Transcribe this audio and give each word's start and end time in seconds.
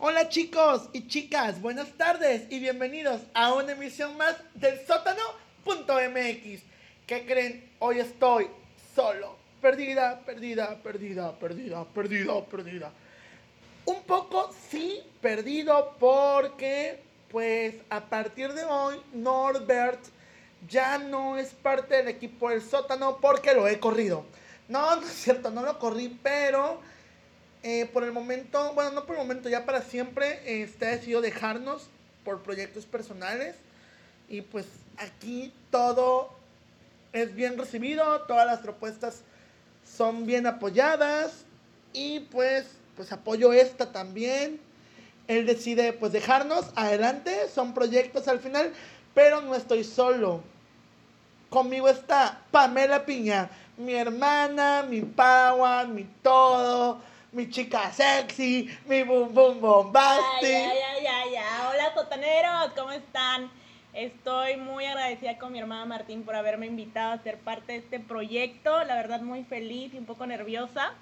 Hola 0.00 0.28
chicos 0.28 0.88
y 0.92 1.08
chicas, 1.08 1.60
buenas 1.60 1.90
tardes 1.94 2.44
y 2.50 2.60
bienvenidos 2.60 3.20
a 3.34 3.52
una 3.52 3.72
emisión 3.72 4.16
más 4.16 4.36
del 4.54 4.78
sótano.mx. 4.86 6.62
¿Qué 7.04 7.26
creen? 7.26 7.68
Hoy 7.80 7.98
estoy 7.98 8.46
solo, 8.94 9.34
perdida, 9.60 10.20
perdida, 10.20 10.76
perdida, 10.84 11.36
perdida, 11.36 11.84
perdida, 11.84 12.44
perdida. 12.44 12.92
Un 13.86 14.00
poco 14.04 14.54
sí 14.70 15.02
perdido 15.20 15.96
porque 15.98 17.02
pues 17.32 17.74
a 17.90 18.00
partir 18.00 18.52
de 18.52 18.62
hoy 18.66 19.00
Norbert 19.12 19.98
ya 20.68 20.98
no 20.98 21.36
es 21.36 21.48
parte 21.54 21.96
del 21.96 22.06
equipo 22.06 22.50
del 22.50 22.62
sótano 22.62 23.18
porque 23.20 23.52
lo 23.52 23.66
he 23.66 23.80
corrido. 23.80 24.24
No, 24.68 24.94
no 24.94 25.02
es 25.02 25.12
cierto, 25.12 25.50
no 25.50 25.62
lo 25.62 25.76
corrí, 25.80 26.16
pero 26.22 26.80
eh, 27.62 27.88
por 27.92 28.04
el 28.04 28.12
momento, 28.12 28.72
bueno, 28.74 28.92
no 28.92 29.04
por 29.04 29.16
el 29.16 29.22
momento, 29.22 29.48
ya 29.48 29.64
para 29.64 29.82
siempre, 29.82 30.62
este, 30.62 30.86
ha 30.86 30.90
decidido 30.90 31.20
dejarnos 31.20 31.88
por 32.24 32.42
proyectos 32.42 32.86
personales. 32.86 33.56
Y 34.28 34.42
pues 34.42 34.66
aquí 34.96 35.52
todo 35.70 36.30
es 37.12 37.34
bien 37.34 37.58
recibido, 37.58 38.22
todas 38.22 38.46
las 38.46 38.60
propuestas 38.60 39.22
son 39.84 40.26
bien 40.26 40.46
apoyadas. 40.46 41.44
Y 41.92 42.20
pues, 42.20 42.66
pues 42.96 43.10
apoyo 43.12 43.52
esta 43.52 43.90
también. 43.90 44.60
Él 45.26 45.44
decide 45.44 45.92
pues 45.92 46.12
dejarnos 46.12 46.66
adelante, 46.74 47.48
son 47.52 47.74
proyectos 47.74 48.28
al 48.28 48.38
final, 48.38 48.72
pero 49.14 49.42
no 49.42 49.54
estoy 49.54 49.84
solo. 49.84 50.42
Conmigo 51.50 51.88
está 51.88 52.42
Pamela 52.50 53.04
Piña, 53.04 53.50
mi 53.76 53.94
hermana, 53.94 54.84
mi 54.88 55.02
power, 55.02 55.88
mi 55.88 56.04
todo 56.22 57.00
mi 57.32 57.48
chica 57.50 57.92
sexy, 57.92 58.68
mi 58.86 59.02
boom 59.02 59.34
boom 59.34 59.60
bombasti. 59.60 60.46
Ay, 60.46 60.78
ay, 60.78 61.06
ay, 61.06 61.34
ay, 61.36 61.44
Hola, 61.68 61.94
sotaneros, 61.94 62.72
¿cómo 62.74 62.90
están? 62.92 63.50
Estoy 63.92 64.56
muy 64.56 64.86
agradecida 64.86 65.38
con 65.38 65.52
mi 65.52 65.58
hermana 65.58 65.84
Martín 65.84 66.22
por 66.22 66.36
haberme 66.36 66.66
invitado 66.66 67.12
a 67.12 67.18
ser 67.18 67.38
parte 67.38 67.72
de 67.72 67.78
este 67.78 68.00
proyecto. 68.00 68.84
La 68.84 68.94
verdad, 68.94 69.20
muy 69.20 69.44
feliz 69.44 69.92
y 69.92 69.98
un 69.98 70.06
poco 70.06 70.26
nerviosa. 70.26 70.92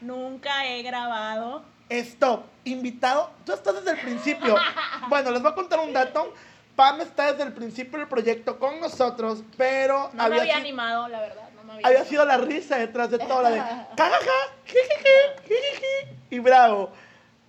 Nunca 0.00 0.66
he 0.66 0.82
grabado. 0.82 1.62
Stop, 1.88 2.46
invitado. 2.64 3.30
Tú 3.44 3.52
estás 3.52 3.74
desde 3.74 3.92
el 3.92 3.98
principio. 3.98 4.56
bueno, 5.08 5.30
les 5.30 5.42
voy 5.42 5.52
a 5.52 5.54
contar 5.54 5.80
un 5.80 5.92
dato. 5.92 6.32
Pam 6.74 7.00
está 7.00 7.32
desde 7.32 7.44
el 7.44 7.52
principio 7.52 7.98
del 7.98 8.08
proyecto 8.08 8.58
con 8.58 8.80
nosotros, 8.80 9.42
pero. 9.56 10.10
No 10.14 10.22
había 10.22 10.36
me 10.36 10.40
había 10.42 10.56
animado, 10.56 11.08
la 11.08 11.20
verdad 11.20 11.45
había 11.82 12.04
sido 12.04 12.24
la 12.24 12.38
risa 12.38 12.78
detrás 12.78 13.10
de 13.10 13.18
todo, 13.18 13.42
la 13.42 13.50
de 13.50 13.60
y 16.30 16.38
bravo. 16.38 16.90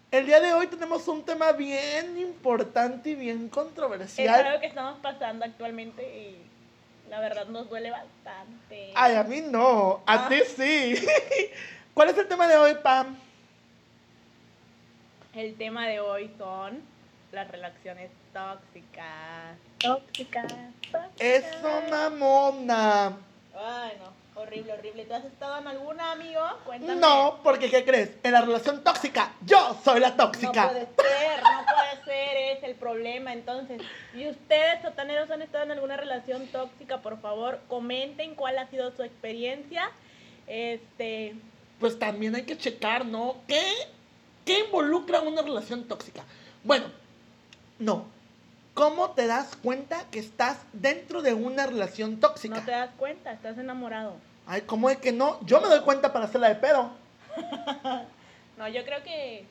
El 0.10 0.26
día 0.26 0.40
de 0.40 0.54
hoy 0.54 0.68
tenemos 0.68 1.08
un 1.08 1.24
tema 1.24 1.52
bien 1.52 2.18
importante 2.18 3.10
y 3.10 3.16
bien 3.16 3.50
controversial. 3.50 4.40
Es 4.40 4.46
algo 4.46 4.60
que 4.62 4.68
estamos 4.68 5.00
pasando 5.00 5.44
actualmente 5.44 6.04
y 6.04 6.48
la 7.10 7.20
verdad 7.20 7.48
nos 7.48 7.70
duele 7.70 7.92
bastante. 7.92 8.92
Ay, 8.96 9.16
a 9.16 9.24
mí 9.24 9.42
no, 9.42 10.02
a 10.06 10.26
ah. 10.26 10.30
ti 10.30 10.40
sí. 10.56 10.96
¿Cuál 11.94 12.10
es 12.10 12.18
el 12.18 12.28
tema 12.28 12.48
de 12.48 12.58
hoy, 12.58 12.76
Pam? 12.82 13.18
El 15.34 15.56
tema 15.56 15.88
de 15.88 16.00
hoy 16.00 16.32
son 16.38 16.82
las 17.32 17.50
relaciones 17.50 18.12
tóxicas. 18.34 19.58
Tóxicas. 19.80 20.54
tóxicas. 20.92 21.12
Es 21.20 21.46
una 21.62 22.10
mona. 22.10 23.18
Ay, 23.60 23.98
no, 24.00 24.42
horrible, 24.42 24.74
horrible. 24.74 25.06
¿Tú 25.06 25.14
has 25.16 25.26
estado 25.26 25.58
en 25.58 25.68
alguna, 25.68 26.12
amigo? 26.12 26.42
Cuéntame. 26.64 27.00
No, 27.00 27.40
porque 27.44 27.70
¿qué 27.70 27.84
crees? 27.84 28.12
En 28.22 28.34
la 28.34 28.42
relación 28.42 28.84
tóxica, 28.84 29.34
yo 29.46 29.76
soy 29.84 30.00
la 30.00 30.16
tóxica. 30.16 30.66
No 30.66 30.70
puede 30.70 30.86
ser, 30.86 31.44
no 31.44 31.66
puede 31.66 32.06
ser, 32.06 32.38
es 32.38 32.64
el 32.64 32.76
problema. 32.76 33.34
Entonces, 33.34 33.82
¿y 34.14 34.28
ustedes, 34.28 34.82
sotaneros, 34.84 35.32
han 35.32 35.42
estado 35.42 35.64
en 35.64 35.72
alguna 35.72 35.98
relación 35.98 36.46
tóxica? 36.48 37.02
Por 37.02 37.20
favor, 37.20 37.60
comenten 37.68 38.36
cuál 38.36 38.60
ha 38.60 38.68
sido 38.68 38.96
su 38.96 39.04
experiencia. 39.04 39.90
Este... 40.46 41.36
Pues 41.80 41.98
también 41.98 42.36
hay 42.36 42.44
que 42.44 42.58
checar, 42.58 43.06
¿no? 43.06 43.38
¿Qué, 43.48 43.64
qué 44.46 44.66
involucra 44.66 45.22
una 45.22 45.42
relación 45.42 45.88
tóxica? 45.88 46.24
Bueno, 46.64 46.86
no, 47.80 48.06
¿Cómo 48.78 49.10
te 49.10 49.26
das 49.26 49.56
cuenta 49.56 50.04
que 50.12 50.20
estás 50.20 50.60
dentro 50.72 51.24
de 51.24 51.34
una 51.34 51.66
relación 51.66 52.20
tóxica? 52.20 52.58
No 52.58 52.62
te 52.62 52.70
das 52.70 52.92
cuenta, 52.96 53.32
estás 53.32 53.58
enamorado. 53.58 54.18
Ay, 54.46 54.62
¿cómo 54.62 54.92
es 54.92 54.98
que 54.98 55.12
no? 55.12 55.44
Yo 55.48 55.60
me 55.62 55.68
doy 55.68 55.80
cuenta 55.80 56.14
para 56.14 56.26
hacerla 56.26 56.50
de 56.50 56.56
pedo. 56.58 56.92
no, 58.60 58.68
yo 58.68 58.86
creo 58.86 59.02
que 59.02 59.48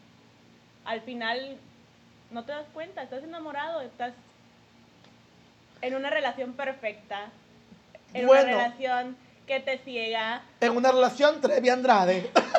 al 0.84 1.00
final 1.00 1.56
no 2.30 2.44
te 2.44 2.52
das 2.52 2.66
cuenta, 2.72 3.02
estás 3.02 3.24
enamorado, 3.24 3.80
estás 3.80 4.12
en 5.82 5.96
una 5.96 6.08
relación 6.08 6.52
perfecta, 6.52 7.22
en 8.14 8.28
una 8.28 8.42
relación 8.42 9.16
que 9.44 9.58
te 9.58 9.78
ciega. 9.78 10.42
En 10.60 10.76
una 10.76 10.92
relación 10.92 11.40
Trevi 11.40 11.68
Andrade. 11.68 12.30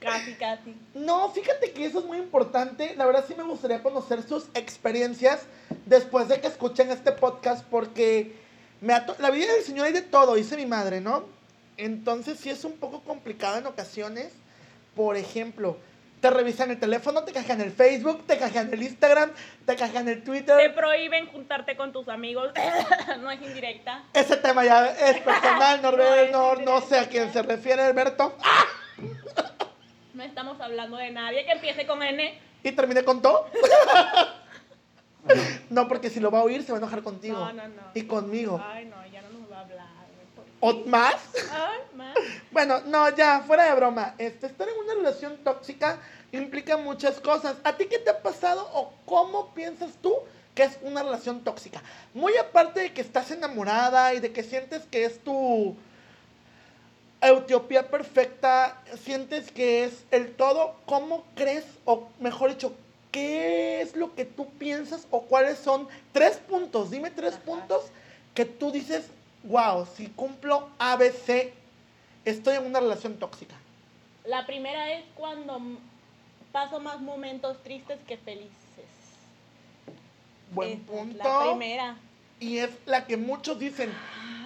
Casi, 0.00 0.34
casi. 0.34 0.76
No, 0.94 1.28
fíjate 1.30 1.72
que 1.72 1.84
eso 1.84 1.98
es 1.98 2.04
muy 2.04 2.18
importante. 2.18 2.94
La 2.96 3.06
verdad 3.06 3.24
sí 3.26 3.34
me 3.36 3.42
gustaría 3.42 3.82
conocer 3.82 4.22
sus 4.22 4.44
experiencias 4.54 5.40
después 5.86 6.28
de 6.28 6.40
que 6.40 6.46
escuchen 6.46 6.90
este 6.90 7.12
podcast 7.12 7.64
porque 7.68 8.36
me 8.80 8.94
la 9.18 9.30
vida 9.30 9.52
del 9.52 9.64
Señor 9.64 9.86
hay 9.86 9.92
de 9.92 10.02
todo, 10.02 10.34
dice 10.34 10.56
mi 10.56 10.66
madre, 10.66 11.00
¿no? 11.00 11.24
Entonces 11.76 12.38
sí 12.38 12.50
es 12.50 12.64
un 12.64 12.76
poco 12.76 13.00
complicado 13.02 13.58
en 13.58 13.66
ocasiones. 13.66 14.32
Por 14.94 15.16
ejemplo, 15.16 15.76
te 16.20 16.30
revisan 16.30 16.70
el 16.70 16.78
teléfono, 16.78 17.22
te 17.22 17.32
cajan 17.32 17.60
el 17.60 17.72
Facebook, 17.72 18.26
te 18.26 18.38
cajan 18.38 18.72
el 18.72 18.82
Instagram, 18.82 19.30
te 19.64 19.76
cajan 19.76 20.08
el 20.08 20.22
Twitter. 20.22 20.56
Te 20.58 20.70
prohíben 20.70 21.26
juntarte 21.26 21.76
con 21.76 21.92
tus 21.92 22.08
amigos. 22.08 22.52
no 23.20 23.30
es 23.30 23.40
indirecta. 23.42 24.04
Ese 24.12 24.36
tema 24.36 24.64
ya 24.64 24.86
es 24.86 25.20
personal, 25.20 25.80
no, 26.32 26.56
no, 26.56 26.80
sé 26.80 26.98
a 26.98 27.08
quién 27.08 27.32
se 27.32 27.42
refiere, 27.42 27.82
Alberto. 27.82 28.36
¡Ah! 28.42 28.64
No 30.18 30.24
estamos 30.24 30.60
hablando 30.60 30.96
de 30.96 31.12
nadie 31.12 31.44
que 31.44 31.52
empiece 31.52 31.86
con 31.86 32.02
N. 32.02 32.36
¿Y 32.64 32.72
termine 32.72 33.04
con 33.04 33.22
todo? 33.22 33.46
no, 35.70 35.86
porque 35.86 36.10
si 36.10 36.18
lo 36.18 36.32
va 36.32 36.40
a 36.40 36.42
oír 36.42 36.64
se 36.64 36.72
va 36.72 36.78
a 36.78 36.80
enojar 36.80 37.04
contigo. 37.04 37.38
No, 37.38 37.52
no, 37.52 37.68
no. 37.68 37.82
Y 37.94 38.02
conmigo. 38.02 38.60
Ay, 38.60 38.86
no, 38.86 38.96
ya 39.12 39.22
no 39.22 39.38
nos 39.38 39.48
va 39.48 39.58
a 39.58 39.60
hablar. 39.60 39.86
¿O 40.58 40.74
más? 40.86 41.14
Bueno, 42.50 42.80
no, 42.86 43.14
ya, 43.14 43.44
fuera 43.46 43.66
de 43.66 43.76
broma. 43.76 44.16
Este, 44.18 44.46
estar 44.46 44.68
en 44.68 44.74
una 44.78 44.94
relación 44.94 45.36
tóxica 45.44 46.00
implica 46.32 46.76
muchas 46.76 47.20
cosas. 47.20 47.54
¿A 47.62 47.76
ti 47.76 47.86
qué 47.86 48.00
te 48.00 48.10
ha 48.10 48.20
pasado 48.20 48.68
o 48.74 48.92
cómo 49.04 49.54
piensas 49.54 49.92
tú 50.02 50.16
que 50.56 50.64
es 50.64 50.80
una 50.82 51.04
relación 51.04 51.44
tóxica? 51.44 51.80
Muy 52.12 52.36
aparte 52.36 52.80
de 52.80 52.92
que 52.92 53.02
estás 53.02 53.30
enamorada 53.30 54.14
y 54.14 54.18
de 54.18 54.32
que 54.32 54.42
sientes 54.42 54.82
que 54.90 55.04
es 55.04 55.22
tu 55.22 55.76
Etiopía 57.20 57.88
perfecta, 57.88 58.80
sientes 59.02 59.50
que 59.50 59.84
es 59.84 60.04
el 60.12 60.34
todo, 60.36 60.76
¿cómo 60.86 61.24
crees, 61.34 61.64
o 61.84 62.06
mejor 62.20 62.50
dicho, 62.50 62.72
qué 63.10 63.80
es 63.80 63.96
lo 63.96 64.14
que 64.14 64.24
tú 64.24 64.48
piensas 64.50 65.06
o 65.10 65.22
cuáles 65.22 65.58
son 65.58 65.88
tres 66.12 66.36
puntos? 66.36 66.90
Dime 66.90 67.10
tres 67.10 67.34
puntos 67.36 67.86
que 68.34 68.44
tú 68.44 68.70
dices, 68.70 69.06
wow, 69.42 69.84
si 69.96 70.06
cumplo 70.06 70.68
ABC, 70.78 71.52
estoy 72.24 72.56
en 72.56 72.66
una 72.66 72.78
relación 72.78 73.16
tóxica. 73.18 73.56
La 74.24 74.46
primera 74.46 74.92
es 74.92 75.04
cuando 75.16 75.60
paso 76.52 76.78
más 76.78 77.00
momentos 77.00 77.60
tristes 77.62 77.98
que 78.06 78.16
felices. 78.16 78.52
Buen 80.52 80.80
punto. 80.84 81.18
La 81.18 81.50
primera. 81.50 81.96
Y 82.40 82.58
es 82.58 82.70
la 82.86 83.06
que 83.06 83.16
muchos 83.16 83.58
dicen, 83.58 83.92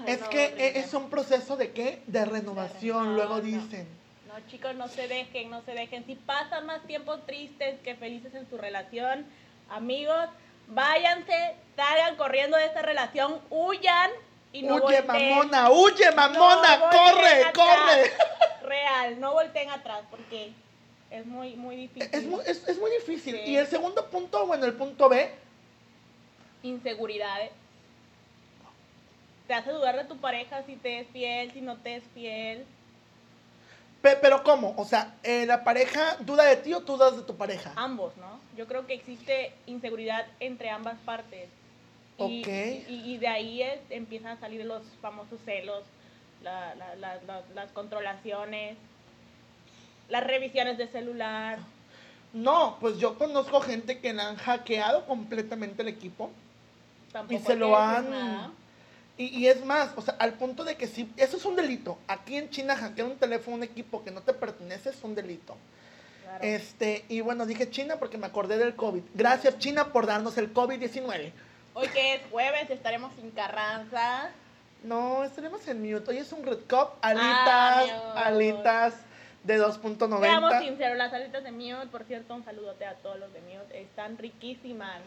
es 0.06 0.22
que 0.24 0.72
es 0.76 0.94
un 0.94 1.10
proceso 1.10 1.56
de 1.56 1.72
qué? 1.72 2.02
De 2.06 2.24
renovación, 2.24 3.14
luego 3.14 3.40
dicen. 3.40 3.86
No. 4.28 4.34
chicos, 4.48 4.74
no 4.74 4.88
se 4.88 5.08
dejen, 5.08 5.50
no 5.50 5.62
se 5.62 5.72
dejen. 5.72 6.06
Si 6.06 6.14
pasan 6.14 6.66
más 6.66 6.86
tiempos 6.86 7.24
tristes 7.26 7.78
que 7.80 7.94
felices 7.94 8.34
en 8.34 8.48
su 8.48 8.56
relación, 8.56 9.26
amigos, 9.68 10.28
váyanse, 10.68 11.54
salgan 11.76 12.16
corriendo 12.16 12.56
de 12.56 12.64
esta 12.64 12.82
relación, 12.82 13.40
huyan 13.50 14.10
y 14.52 14.62
no 14.62 14.76
Huye, 14.76 15.02
mamona, 15.02 15.70
huye, 15.70 16.10
mamona, 16.14 16.78
corre, 16.90 17.52
corre. 17.54 18.12
Real, 18.62 19.18
no 19.18 19.32
volteen 19.32 19.70
atrás 19.70 20.02
porque 20.10 20.52
es 21.10 21.26
muy, 21.26 21.56
muy 21.56 21.76
difícil. 21.76 22.10
Es 22.12 22.24
muy, 22.24 22.40
es, 22.46 22.78
muy 22.78 22.90
difícil. 22.90 23.36
Y 23.46 23.56
el 23.56 23.66
segundo 23.66 24.08
punto, 24.10 24.46
bueno, 24.46 24.66
el 24.66 24.74
punto 24.74 25.08
B. 25.08 25.30
Inseguridades 26.62 27.50
te 29.52 29.58
hace 29.58 29.70
dudar 29.70 29.98
de 29.98 30.04
tu 30.04 30.16
pareja 30.16 30.62
si 30.64 30.76
te 30.76 31.00
es 31.00 31.08
fiel, 31.08 31.52
si 31.52 31.60
no 31.60 31.76
te 31.76 31.96
es 31.96 32.04
fiel. 32.14 32.64
Pero 34.00 34.42
¿cómo? 34.44 34.72
O 34.78 34.86
sea, 34.86 35.14
eh, 35.22 35.44
¿la 35.44 35.62
pareja 35.62 36.16
duda 36.20 36.44
de 36.44 36.56
ti 36.56 36.72
o 36.72 36.80
tú 36.80 36.94
dudas 36.94 37.18
de 37.18 37.22
tu 37.24 37.36
pareja? 37.36 37.70
Ambos, 37.76 38.16
¿no? 38.16 38.40
Yo 38.56 38.66
creo 38.66 38.86
que 38.86 38.94
existe 38.94 39.52
inseguridad 39.66 40.26
entre 40.40 40.70
ambas 40.70 40.96
partes. 41.04 41.50
Y, 42.16 42.40
ok. 42.40 42.88
Y, 42.88 43.18
de 43.18 43.28
ahí 43.28 43.60
es, 43.60 43.78
empiezan 43.90 44.38
a 44.38 44.40
salir 44.40 44.64
los 44.64 44.84
famosos 45.02 45.38
celos, 45.44 45.82
las 46.42 47.70
controlaciones, 47.74 48.78
las 50.08 50.24
revisiones 50.24 50.78
de 50.78 50.88
celular. 50.88 51.58
No, 52.32 52.78
pues 52.80 52.96
yo 52.96 53.18
conozco 53.18 53.60
gente 53.60 53.98
que 54.00 54.14
le 54.14 54.22
han 54.22 54.36
hackeado 54.36 55.04
completamente 55.04 55.82
el 55.82 55.88
equipo. 55.88 56.30
Tampoco 57.12 57.38
Y 57.38 57.44
se 57.44 57.54
lo 57.54 57.76
han- 57.76 58.08
nada. 58.08 58.50
Y, 59.22 59.26
y 59.38 59.46
es 59.46 59.64
más, 59.64 59.90
o 59.96 60.02
sea, 60.02 60.14
al 60.18 60.32
punto 60.32 60.64
de 60.64 60.76
que 60.76 60.88
sí, 60.88 61.12
eso 61.16 61.36
es 61.36 61.44
un 61.44 61.54
delito. 61.54 61.96
Aquí 62.08 62.36
en 62.36 62.50
China 62.50 62.74
hackear 62.76 63.06
un 63.06 63.16
teléfono, 63.16 63.56
un 63.56 63.62
equipo 63.62 64.02
que 64.02 64.10
no 64.10 64.20
te 64.22 64.32
pertenece 64.34 64.90
es 64.90 65.02
un 65.04 65.14
delito. 65.14 65.56
Claro. 66.24 66.38
Este, 66.42 67.04
y 67.08 67.20
bueno, 67.20 67.46
dije 67.46 67.70
China 67.70 67.96
porque 68.00 68.18
me 68.18 68.26
acordé 68.26 68.58
del 68.58 68.74
COVID. 68.74 69.02
Gracias 69.14 69.58
China 69.58 69.92
por 69.92 70.06
darnos 70.06 70.36
el 70.38 70.52
COVID-19. 70.52 71.30
Hoy 71.74 71.88
que 71.88 72.14
es 72.14 72.22
jueves, 72.30 72.68
estaremos 72.70 73.12
sin 73.14 73.30
Carranza. 73.30 74.30
No, 74.82 75.22
estaremos 75.22 75.66
en 75.68 75.80
mute. 75.82 76.10
Hoy 76.10 76.18
es 76.18 76.32
un 76.32 76.44
Red 76.44 76.60
Cup, 76.68 76.90
alitas, 77.00 77.90
Ah, 78.16 78.22
alitas 78.26 78.94
de 79.44 79.56
Seamos 79.58 79.78
2.90. 79.80 80.60
sinceros, 80.60 80.96
las 80.96 81.12
alitas 81.12 81.44
de 81.44 81.52
Mute, 81.52 81.86
por 81.90 82.04
cierto, 82.04 82.34
un 82.34 82.44
saludote 82.44 82.86
a 82.86 82.94
todos 82.94 83.18
los 83.18 83.32
de 83.32 83.40
Mute, 83.40 83.80
están 83.80 84.18
riquísimas. 84.18 85.00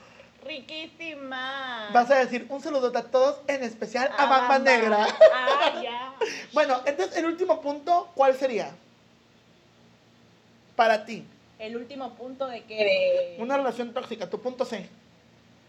Riquísimas. 0.46 1.92
Vas 1.92 2.12
a 2.12 2.20
decir 2.20 2.46
un 2.50 2.62
saludo 2.62 2.96
a 2.96 3.02
todos, 3.04 3.42
en 3.48 3.64
especial 3.64 4.12
a 4.16 4.26
Bamba 4.28 4.48
Bamba. 4.48 4.60
Negra. 4.60 5.08
Ah, 5.34 5.82
ya. 5.84 6.16
Bueno, 6.54 6.82
entonces 6.86 7.18
el 7.18 7.26
último 7.26 7.60
punto, 7.62 8.10
¿cuál 8.16 8.36
sería? 8.36 8.72
Para 10.76 11.06
ti, 11.06 11.26
El 11.60 11.76
último 11.78 12.14
punto 12.16 12.48
de 12.48 12.64
que 12.64 12.76
de 13.38 13.44
una 13.44 13.58
relación 13.58 13.94
tóxica, 13.94 14.30
tu 14.30 14.40
punto 14.42 14.66
C. 14.66 14.88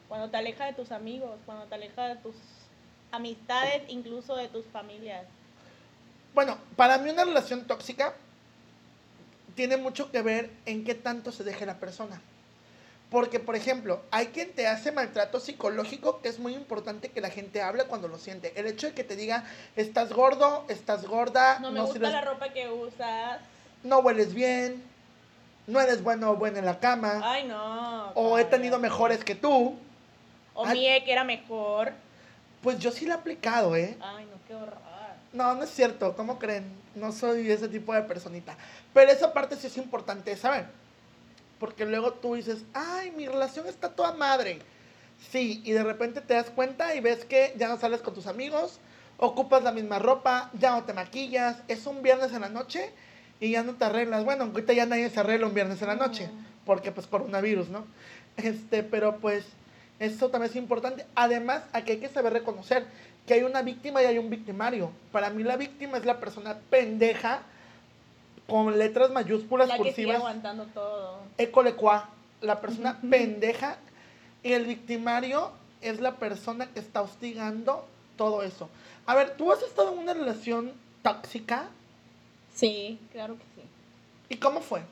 cuando 0.09 0.29
te 0.31 0.37
alejas 0.37 0.69
de 0.69 0.75
tus 0.75 0.93
amigos, 0.93 1.31
cuando 1.47 1.65
te 1.65 1.75
alejas 1.75 2.17
de 2.17 2.23
tus 2.23 2.35
amistades, 3.13 3.83
incluso 3.89 4.37
de 4.37 4.49
tus 4.49 4.65
familias. 4.67 5.25
Bueno, 6.35 6.59
para 6.77 6.99
mí 6.99 7.11
una 7.11 7.25
relación 7.25 7.67
tóxica 7.67 8.15
tiene 9.55 9.77
mucho 9.77 10.11
que 10.11 10.23
ver 10.23 10.51
en 10.67 10.85
qué 10.85 10.95
tanto 10.95 11.33
se 11.33 11.45
deje 11.45 11.67
la 11.67 11.79
persona. 11.79 12.21
Porque, 13.11 13.39
por 13.39 13.55
ejemplo, 13.55 14.03
hay 14.11 14.27
quien 14.27 14.53
te 14.53 14.67
hace 14.67 14.91
maltrato 14.91 15.39
psicológico 15.39 16.21
que 16.23 16.29
es 16.29 16.39
muy 16.41 16.55
importante 16.55 17.09
que 17.11 17.21
la 17.21 17.31
gente 17.31 17.63
hable 17.63 17.85
cuando 17.85 18.09
lo 18.09 18.19
siente. 18.19 18.53
El 18.57 18.67
hecho 18.67 18.89
de 18.89 18.95
que 18.95 19.05
te 19.05 19.15
diga, 19.15 19.45
estás 19.77 20.13
gordo, 20.13 20.65
estás 20.69 21.07
gorda, 21.07 21.61
No 21.61 21.71
me 21.71 21.79
no, 21.79 21.87
gusta 21.87 22.01
sirves- 22.01 22.13
la 22.13 22.21
ropa 22.23 22.49
que 22.53 22.69
usas. 22.69 23.39
no 23.85 24.01
hueles 24.01 24.35
bien, 24.35 24.83
no 25.69 25.81
eres 25.81 26.03
bueno 26.03 26.33
o 26.33 26.37
buena 26.37 26.59
en 26.59 26.65
la 26.65 26.81
cama, 26.81 27.21
Ay, 27.23 27.45
no. 27.47 28.11
o 28.15 28.39
he 28.39 28.45
tenido 28.45 28.79
mejores 28.81 29.23
que 29.23 29.37
tú. 29.37 29.79
O 30.55 30.67
Ay. 30.67 30.79
mi 30.79 30.89
ex 30.89 31.07
era 31.07 31.23
mejor. 31.23 31.93
Pues 32.63 32.81
yo 32.81 32.91
sí 32.91 33.07
lo 33.07 33.13
he 33.13 33.17
aplicado, 33.17 33.77
¿eh? 33.77 33.97
Ay, 34.01 34.25
no, 34.25 34.37
qué 34.49 34.55
horror. 34.57 34.79
No, 35.33 35.55
no 35.55 35.63
es 35.63 35.71
cierto, 35.71 36.17
¿cómo 36.17 36.39
creen? 36.41 36.65
No 36.97 37.13
soy 37.13 37.49
ese 37.53 37.69
tipo 37.69 37.93
de 37.95 38.03
personita. 38.03 38.57
Pero 38.93 39.13
esa 39.13 39.33
parte 39.33 39.55
sí 39.55 39.67
es 39.69 39.77
importante 39.77 40.35
saber. 40.37 40.67
Porque 41.59 41.87
luego 41.87 42.13
tú 42.13 42.35
dices, 42.35 42.65
ay, 42.75 43.11
mi 43.13 43.27
relación 43.27 43.67
está 43.67 43.91
toda 43.91 44.13
madre. 44.13 44.61
Sí, 45.31 45.63
y 45.65 45.73
de 45.73 45.83
repente 45.83 46.21
te 46.21 46.35
das 46.35 46.51
cuenta 46.51 46.95
y 46.95 47.01
ves 47.01 47.25
que 47.25 47.55
ya 47.57 47.69
no 47.69 47.79
sales 47.79 48.03
con 48.03 48.15
tus 48.15 48.27
amigos, 48.27 48.79
ocupas 49.17 49.63
la 49.63 49.73
misma 49.73 49.99
ropa, 49.99 50.51
ya 50.59 50.73
no 50.73 50.85
te 50.85 50.93
maquillas, 50.93 51.57
es 51.69 51.87
un 51.87 52.03
viernes 52.03 52.33
en 52.33 52.43
la 52.43 52.51
noche 52.51 52.91
y 53.41 53.51
ya 53.51 53.63
no 53.63 53.75
te 53.75 53.85
arreglas. 53.85 54.25
Bueno, 54.25 54.45
ahorita 54.45 54.73
ya 54.73 54.87
nadie 54.87 55.09
se 55.09 55.21
arregla 55.21 55.47
un 55.47 55.55
viernes 55.55 55.81
en 55.81 55.89
la 55.89 55.97
noche, 55.97 56.29
porque 56.65 56.93
pues 56.93 57.07
coronavirus, 57.07 57.69
¿no? 57.69 57.87
Este, 58.37 58.83
pero 58.83 59.17
pues 59.19 59.47
eso 59.99 60.29
también 60.29 60.51
es 60.51 60.57
importante. 60.57 61.07
Además, 61.15 61.63
aquí 61.73 61.93
hay 61.93 61.99
que 61.99 62.09
saber 62.09 62.35
reconocer 62.35 62.87
que 63.27 63.35
hay 63.35 63.43
una 63.43 63.63
víctima 63.63 64.03
y 64.03 64.07
hay 64.07 64.19
un 64.19 64.31
victimario. 64.31 64.91
Para 65.13 65.31
mí 65.31 65.43
la 65.43 65.57
víctima 65.57 65.97
es 65.97 66.05
la 66.05 66.21
persona 66.21 66.59
pendeja 66.71 67.43
con 68.47 68.79
letras 68.79 69.11
mayúsculas 69.11 69.69
La 69.69 69.77
que 69.77 69.83
sigue 69.85 69.93
cursivas 69.95 70.17
aguantando 70.17 70.65
todo. 70.67 71.19
ecolecua, 71.39 72.09
la 72.41 72.61
persona 72.61 73.01
pendeja 73.11 73.79
y 74.43 74.53
el 74.53 74.67
victimario 74.67 75.51
es 75.81 76.01
la 76.01 76.17
persona 76.17 76.67
que 76.67 76.81
está 76.81 77.03
hostigando 77.03 77.87
todo 78.17 78.43
eso. 78.43 78.69
A 79.07 79.15
ver, 79.15 79.37
¿tú 79.37 79.53
has 79.53 79.63
estado 79.63 79.93
en 79.93 79.99
una 79.99 80.15
relación 80.15 80.73
tóxica? 81.03 81.69
Sí, 82.55 82.99
claro 83.13 83.35
que 83.35 83.45
sí. 83.55 83.69
¿Y 84.29 84.37
cómo 84.37 84.61
fue? 84.61 84.83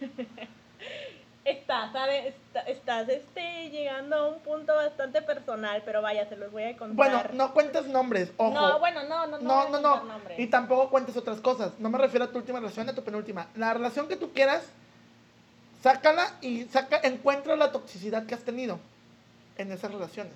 Estás, 1.46 1.92
¿sabes? 1.92 2.26
Está- 2.26 2.60
Estás 2.62 3.08
este, 3.08 3.70
llegando 3.70 4.16
a 4.16 4.28
un 4.30 4.40
punto 4.40 4.74
bastante 4.74 5.22
personal, 5.22 5.80
pero 5.84 6.02
vaya, 6.02 6.28
se 6.28 6.36
los 6.36 6.50
voy 6.50 6.64
a 6.64 6.76
contar. 6.76 6.96
Bueno, 6.96 7.22
no 7.34 7.54
cuentes 7.54 7.86
nombres, 7.86 8.32
ojo. 8.36 8.52
No, 8.52 8.78
bueno, 8.80 9.04
no, 9.04 9.28
no, 9.28 9.38
no. 9.38 9.68
no, 9.68 9.78
no, 9.80 10.04
no. 10.04 10.18
Y 10.36 10.48
tampoco 10.48 10.90
cuentes 10.90 11.16
otras 11.16 11.40
cosas. 11.40 11.72
No 11.78 11.88
me 11.88 11.98
refiero 11.98 12.24
a 12.24 12.32
tu 12.32 12.38
última 12.38 12.58
relación, 12.58 12.88
a 12.88 12.94
tu 12.96 13.04
penúltima. 13.04 13.46
La 13.54 13.72
relación 13.72 14.08
que 14.08 14.16
tú 14.16 14.32
quieras, 14.32 14.64
sácala 15.82 16.32
y 16.40 16.64
saca, 16.64 16.98
encuentra 17.04 17.54
la 17.54 17.70
toxicidad 17.70 18.26
que 18.26 18.34
has 18.34 18.42
tenido 18.42 18.80
en 19.56 19.70
esas 19.70 19.92
relaciones. 19.92 20.34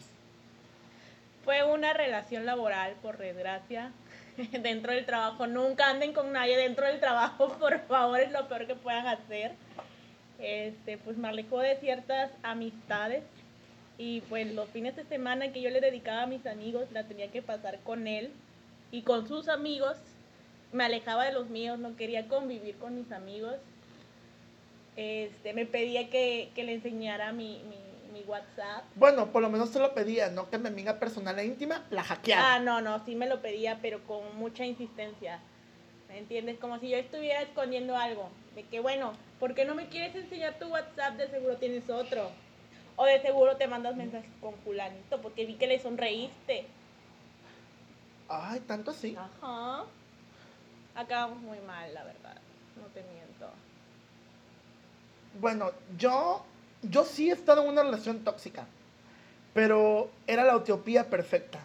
Fue 1.44 1.64
una 1.64 1.92
relación 1.92 2.46
laboral, 2.46 2.94
por 3.02 3.18
desgracia, 3.18 3.90
dentro 4.60 4.92
del 4.92 5.06
trabajo. 5.06 5.48
Nunca 5.48 5.90
anden 5.90 6.12
con 6.12 6.32
nadie 6.32 6.56
dentro 6.56 6.86
del 6.86 7.00
trabajo, 7.00 7.48
por 7.58 7.80
favor, 7.88 8.20
es 8.20 8.30
lo 8.30 8.46
peor 8.46 8.68
que 8.68 8.76
puedan 8.76 9.08
hacer. 9.08 9.52
Este, 10.40 10.98
pues 10.98 11.16
me 11.16 11.28
alejó 11.28 11.58
de 11.58 11.76
ciertas 11.76 12.30
amistades 12.42 13.22
y 13.98 14.22
pues 14.22 14.52
los 14.54 14.68
fines 14.70 14.96
de 14.96 15.04
semana 15.04 15.52
que 15.52 15.60
yo 15.60 15.68
le 15.68 15.80
dedicaba 15.80 16.22
a 16.22 16.26
mis 16.26 16.46
amigos 16.46 16.90
la 16.92 17.04
tenía 17.04 17.30
que 17.30 17.42
pasar 17.42 17.78
con 17.80 18.06
él 18.06 18.32
y 18.90 19.02
con 19.02 19.28
sus 19.28 19.48
amigos. 19.48 19.96
Me 20.72 20.84
alejaba 20.84 21.24
de 21.26 21.32
los 21.32 21.50
míos, 21.50 21.78
no 21.78 21.96
quería 21.96 22.26
convivir 22.28 22.76
con 22.76 22.96
mis 22.96 23.12
amigos. 23.12 23.56
Este, 24.96 25.52
me 25.52 25.66
pedía 25.66 26.08
que, 26.08 26.50
que 26.54 26.64
le 26.64 26.74
enseñara 26.74 27.32
mi, 27.32 27.62
mi, 27.64 27.76
mi 28.12 28.24
WhatsApp. 28.26 28.84
Bueno, 28.94 29.32
por 29.32 29.42
lo 29.42 29.50
menos 29.50 29.72
te 29.72 29.78
lo 29.78 29.94
pedía, 29.94 30.30
no 30.30 30.48
que 30.48 30.58
mi 30.58 30.68
amiga 30.68 30.98
personal 30.98 31.38
e 31.38 31.44
íntima 31.44 31.84
la 31.90 32.02
hackeara. 32.02 32.54
Ah, 32.54 32.58
no, 32.60 32.80
no, 32.80 33.04
sí 33.04 33.14
me 33.14 33.26
lo 33.26 33.42
pedía, 33.42 33.78
pero 33.82 34.02
con 34.04 34.36
mucha 34.36 34.64
insistencia. 34.64 35.40
¿Me 36.10 36.18
entiendes? 36.18 36.58
Como 36.58 36.80
si 36.80 36.88
yo 36.88 36.96
estuviera 36.96 37.40
escondiendo 37.40 37.96
algo. 37.96 38.28
De 38.56 38.64
que, 38.64 38.80
bueno, 38.80 39.12
¿por 39.38 39.54
qué 39.54 39.64
no 39.64 39.76
me 39.76 39.88
quieres 39.88 40.12
enseñar 40.16 40.58
tu 40.58 40.66
WhatsApp? 40.66 41.14
De 41.14 41.28
seguro 41.28 41.56
tienes 41.56 41.88
otro. 41.88 42.32
O 42.96 43.04
de 43.04 43.22
seguro 43.22 43.56
te 43.56 43.68
mandas 43.68 43.94
mensajes 43.94 44.28
con 44.40 44.54
fulanito, 44.56 45.22
porque 45.22 45.46
vi 45.46 45.54
que 45.54 45.68
le 45.68 45.78
sonreíste. 45.78 46.66
Ay, 48.28 48.58
tanto 48.66 48.90
así. 48.90 49.16
Ajá. 49.16 49.84
Acabamos 50.96 51.38
muy 51.38 51.60
mal, 51.60 51.94
la 51.94 52.02
verdad. 52.02 52.36
No 52.76 52.86
te 52.86 53.04
miento. 53.04 53.46
Bueno, 55.40 55.70
yo, 55.96 56.44
yo 56.82 57.04
sí 57.04 57.30
he 57.30 57.34
estado 57.34 57.62
en 57.62 57.68
una 57.68 57.84
relación 57.84 58.24
tóxica, 58.24 58.66
pero 59.54 60.10
era 60.26 60.42
la 60.42 60.56
utopía 60.56 61.08
perfecta. 61.08 61.60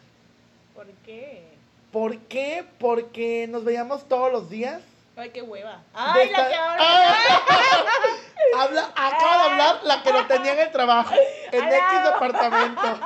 ¿Por 0.76 0.86
qué? 1.04 1.55
¿Por 1.96 2.18
qué? 2.24 2.66
Porque 2.78 3.48
nos 3.50 3.64
veíamos 3.64 4.06
todos 4.10 4.30
los 4.30 4.50
días. 4.50 4.82
Ay, 5.16 5.30
qué 5.30 5.42
hueva. 5.42 5.82
Ay, 5.94 6.30
la 6.30 6.50
que 6.50 6.54
ahora. 6.54 6.78
¡Ah! 6.78 7.16
Habla, 8.60 8.92
acaba 8.94 9.38
de 9.38 9.52
hablar 9.52 9.80
la 9.86 10.04
que 10.04 10.12
lo 10.12 10.28
tenía 10.28 10.52
en 10.56 10.60
el 10.60 10.72
trabajo, 10.74 11.16
en 11.54 11.64
Ay, 11.64 11.74
X 11.74 11.84
no. 11.94 12.12
departamento, 12.12 13.00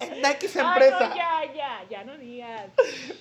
en 0.00 0.24
X 0.32 0.54
Ay, 0.54 0.66
empresa. 0.66 1.08
no, 1.08 1.16
ya, 1.16 1.54
ya, 1.54 1.84
ya 1.88 2.04
no 2.04 2.18
digas. 2.18 2.66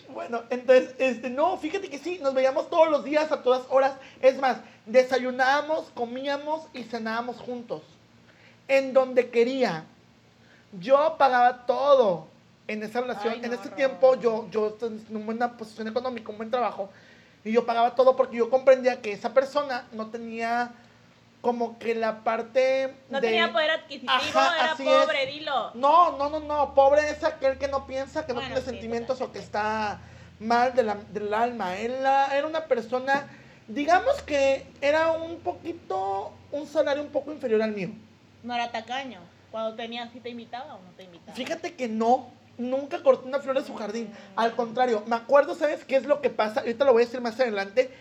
Bueno, 0.10 0.44
entonces, 0.50 0.94
este, 0.98 1.30
no, 1.30 1.56
fíjate 1.60 1.90
que 1.90 1.98
sí, 1.98 2.20
nos 2.22 2.34
veíamos 2.34 2.70
todos 2.70 2.90
los 2.90 3.06
días 3.06 3.32
a 3.32 3.42
todas 3.42 3.62
horas. 3.70 3.94
Es 4.22 4.38
más, 4.38 4.58
desayunábamos, 4.86 5.92
comíamos 5.96 6.68
y 6.74 6.84
cenábamos 6.84 7.38
juntos. 7.38 7.84
En 8.68 8.92
donde 8.92 9.30
quería. 9.30 9.86
Yo 10.74 11.16
pagaba 11.18 11.66
todo 11.66 12.35
en 12.68 12.84
esa 12.84 13.02
relación. 13.02 13.34
Ay, 13.34 13.42
en 13.44 13.52
no, 13.52 13.56
ese 13.60 13.70
no. 13.70 13.76
tiempo 13.76 14.16
yo, 14.20 14.48
yo 14.50 14.78
en 14.82 15.06
una 15.10 15.26
buena 15.26 15.58
posición 15.58 15.88
económica, 15.88 16.32
un 16.32 16.38
buen 16.38 16.50
trabajo. 16.52 16.90
Y 17.44 17.52
yo 17.52 17.66
pagaba 17.66 17.94
todo 17.96 18.16
porque 18.16 18.38
yo 18.38 18.50
comprendía 18.50 19.02
que 19.02 19.12
esa 19.12 19.34
persona 19.34 19.88
no 19.92 20.08
tenía 20.08 20.72
como 21.42 21.78
que 21.78 21.94
la 21.94 22.24
parte 22.24 22.96
No 23.10 23.22
de... 23.22 23.28
tenía 23.28 23.52
poder 23.52 23.70
adquisitivo, 23.70 24.12
Ajá, 24.12 24.56
era 24.58 24.76
pobre, 24.76 25.24
es. 25.30 25.34
dilo. 25.36 25.72
No, 25.76 26.18
no, 26.18 26.30
no, 26.32 26.40
no. 26.40 26.74
Pobre 26.74 27.08
es 27.10 27.24
aquel 27.24 27.60
que 27.60 27.68
no 27.68 27.86
piensa, 27.86 28.26
que 28.26 28.34
no 28.34 28.40
Bueno, 28.40 28.56
tiene 28.56 28.62
sí, 28.62 28.72
sentimientos 28.72 29.22
o 29.22 29.32
que 29.32 29.38
está 29.40 30.00
mal 30.40 30.74
de 30.74 30.84
la- 30.84 30.96
del 31.14 31.32
alma. 31.34 31.78
Él 31.78 32.02
la- 32.02 32.36
era 32.36 32.48
una 32.48 32.66
persona, 32.66 33.28
digamos 33.68 34.24
que 34.24 34.66
era 34.82 35.12
un 35.12 35.40
poquito, 35.42 36.32
un 36.52 36.66
salario 36.66 37.04
un 37.04 37.10
poco 37.10 37.32
inferior 37.32 37.62
al 37.62 37.74
mío. 37.74 37.90
No 38.42 38.56
era 38.56 38.72
tacaño. 38.72 39.20
Cuando 39.52 39.76
tenía, 39.76 40.10
si 40.12 40.20
te 40.20 40.30
invitaba 40.30 40.74
o 40.74 40.82
no 40.82 40.90
te 40.98 41.04
invitaba. 41.04 41.36
Fíjate 41.36 41.76
que 41.76 41.88
no, 41.88 42.28
nunca 42.58 43.02
corté 43.04 43.28
una 43.28 43.40
flor 43.40 43.60
de 43.60 43.66
su 43.66 43.76
jardín. 43.76 44.10
Al 44.36 44.56
contrario, 44.56 45.04
me 45.08 45.16
acuerdo, 45.16 45.56
¿sabes 45.56 45.84
qué 45.86 45.96
es 45.96 46.06
lo 46.06 46.22
que 46.22 46.30
pasa? 46.30 46.62
Ahorita 46.62 46.86
lo 46.86 46.94
voy 46.94 47.04
a 47.04 47.06
decir 47.06 47.22
más 47.22 47.40
adelante. 47.40 47.92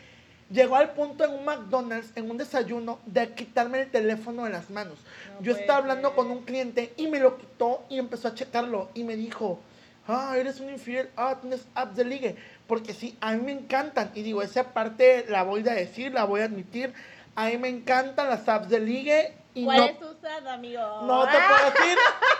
Llegó 0.50 0.76
al 0.76 0.90
punto 0.92 1.25
en 1.25 1.32
un 1.32 1.44
McDonald's, 1.44 2.12
en 2.16 2.30
un 2.30 2.37
desayuno, 2.37 2.99
de 3.06 3.32
quitarme 3.32 3.80
el 3.80 3.90
teléfono 3.90 4.44
de 4.44 4.50
las 4.50 4.70
manos. 4.70 4.99
No 5.38 5.42
Yo 5.42 5.52
estaba 5.52 5.78
hablando 5.78 6.08
ser. 6.08 6.16
con 6.16 6.30
un 6.30 6.44
cliente 6.44 6.92
y 6.96 7.08
me 7.08 7.18
lo 7.18 7.38
quitó 7.38 7.84
y 7.88 7.99
empezó 7.99 8.28
a 8.28 8.34
checarlo 8.34 8.90
y 8.94 9.04
me 9.04 9.16
dijo, 9.16 9.58
ah, 10.06 10.34
eres 10.37 10.61
un 10.61 10.70
infiel, 10.70 11.11
ah, 11.16 11.38
tienes 11.40 11.66
apps 11.75 11.96
de 11.96 12.04
ligue. 12.04 12.37
Porque 12.66 12.92
sí, 12.92 13.16
a 13.20 13.32
mí 13.32 13.42
me 13.42 13.52
encantan. 13.52 14.11
Y 14.14 14.23
digo, 14.23 14.42
esa 14.42 14.75
parte 14.75 15.25
la 15.28 15.42
voy 15.42 15.66
a 15.68 15.73
decir, 15.75 16.12
la 16.12 16.25
voy 16.25 16.42
a 16.42 16.44
admitir. 16.44 16.92
A 17.34 17.46
mí 17.46 17.56
me 17.56 17.68
encantan 17.68 18.28
las 18.28 18.46
apps 18.49 18.68
de 18.68 18.80
ligue. 18.80 19.34
Y 19.54 19.64
¿Cuál 19.64 19.78
no, 19.78 19.84
es 19.87 20.02
usada, 20.02 20.54
amigo? 20.54 20.80
no 21.04 21.25
te 21.26 21.37
puedo 21.38 21.70
decir. 21.70 21.99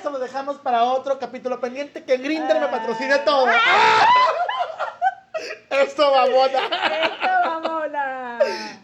Esto 0.00 0.08
lo 0.08 0.18
dejamos 0.18 0.56
para 0.56 0.84
otro 0.84 1.18
capítulo 1.18 1.60
pendiente. 1.60 2.04
Que 2.04 2.16
Grinder 2.16 2.58
me 2.58 2.68
patrocine 2.68 3.18
todo. 3.18 3.46
Esto, 5.68 6.10
mamona. 6.10 6.58
Esto, 7.02 7.60
mamona. 7.60 8.38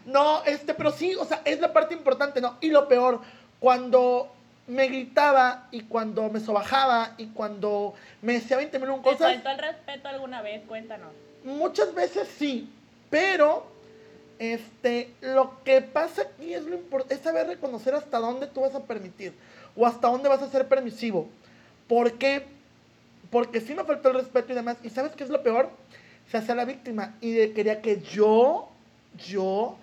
No, 0.05 0.43
este, 0.45 0.75
pero 0.75 0.91
sí, 0.91 1.15
o 1.15 1.25
sea, 1.25 1.41
es 1.43 1.59
la 1.59 1.73
parte 1.73 1.95
importante, 1.95 2.39
¿no? 2.39 2.57
Y 2.61 2.69
lo 2.69 2.87
peor, 2.87 3.21
cuando 3.59 4.31
me 4.67 4.85
gritaba 4.89 5.63
y 5.71 5.81
cuando 5.81 6.29
me 6.29 6.39
sobajaba 6.39 7.15
y 7.17 7.29
cuando 7.29 7.95
me 8.21 8.33
decía 8.33 8.57
20 8.57 8.77
mil 8.77 8.89
¿Te 8.97 9.01
cosas, 9.01 9.33
faltó 9.33 9.49
el 9.49 9.57
respeto 9.57 10.07
alguna 10.09 10.43
vez? 10.43 10.61
Cuéntanos. 10.67 11.09
muchas 11.43 11.95
veces 11.95 12.27
sí, 12.37 12.71
pero 13.09 13.65
este, 14.37 15.15
lo 15.21 15.63
que 15.63 15.81
pasa 15.81 16.21
aquí 16.23 16.53
es, 16.53 16.63
lo 16.65 16.77
impor- 16.77 17.05
es 17.09 17.21
saber 17.21 17.47
reconocer 17.47 17.95
hasta 17.95 18.19
dónde 18.19 18.45
tú 18.45 18.61
vas 18.61 18.75
a 18.75 18.81
permitir 18.81 19.33
o 19.77 19.85
hasta 19.85 20.09
dónde 20.09 20.27
vas 20.27 20.41
a 20.41 20.49
ser 20.49 20.67
permisivo. 20.67 21.29
¿Por 21.87 22.13
qué? 22.13 22.43
Porque 23.29 23.61
sí 23.61 23.73
me 23.73 23.83
faltó 23.83 24.09
el 24.09 24.15
respeto 24.15 24.51
y 24.51 24.55
demás. 24.55 24.77
¿Y 24.83 24.89
sabes 24.89 25.13
qué 25.13 25.23
es 25.23 25.29
lo 25.29 25.43
peor? 25.43 25.69
Se 26.31 26.37
hacía 26.37 26.55
la 26.55 26.65
víctima 26.65 27.15
y 27.21 27.49
quería 27.49 27.81
que 27.81 28.01
yo, 28.01 28.69
yo, 29.29 29.77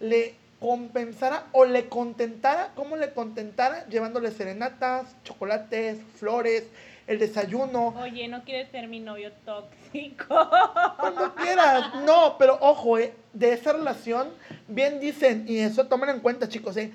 le 0.00 0.34
compensara 0.60 1.46
o 1.52 1.64
le 1.64 1.88
contentara, 1.88 2.72
¿cómo 2.74 2.96
le 2.96 3.12
contentara? 3.12 3.86
Llevándole 3.86 4.30
serenatas, 4.30 5.14
chocolates, 5.22 5.98
flores, 6.16 6.64
el 7.06 7.18
desayuno. 7.18 7.94
Oye, 8.00 8.26
¿no 8.28 8.42
quieres 8.42 8.70
ser 8.70 8.88
mi 8.88 9.00
novio 9.00 9.32
tóxico? 9.44 10.50
Cuando 10.98 11.34
quieras. 11.34 11.94
No, 12.04 12.36
pero 12.38 12.58
ojo, 12.60 12.98
eh, 12.98 13.14
de 13.32 13.52
esa 13.52 13.72
relación, 13.72 14.28
bien 14.66 14.98
dicen, 14.98 15.44
y 15.46 15.58
eso 15.58 15.86
tomen 15.86 16.10
en 16.10 16.20
cuenta, 16.20 16.48
chicos, 16.48 16.76
eh, 16.76 16.90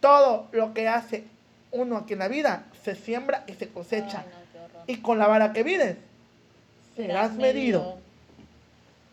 todo 0.00 0.48
lo 0.52 0.74
que 0.74 0.86
hace 0.86 1.24
uno 1.74 1.98
aquí 1.98 2.14
en 2.14 2.20
la 2.20 2.28
vida 2.28 2.66
se 2.82 2.94
siembra 2.94 3.44
y 3.46 3.52
se 3.54 3.68
cosecha. 3.68 4.18
No. 4.18 4.84
Y 4.86 4.98
con 4.98 5.18
la 5.18 5.26
vara 5.26 5.52
que 5.52 5.62
vides, 5.62 5.96
serás 6.96 7.32
medido. 7.34 7.98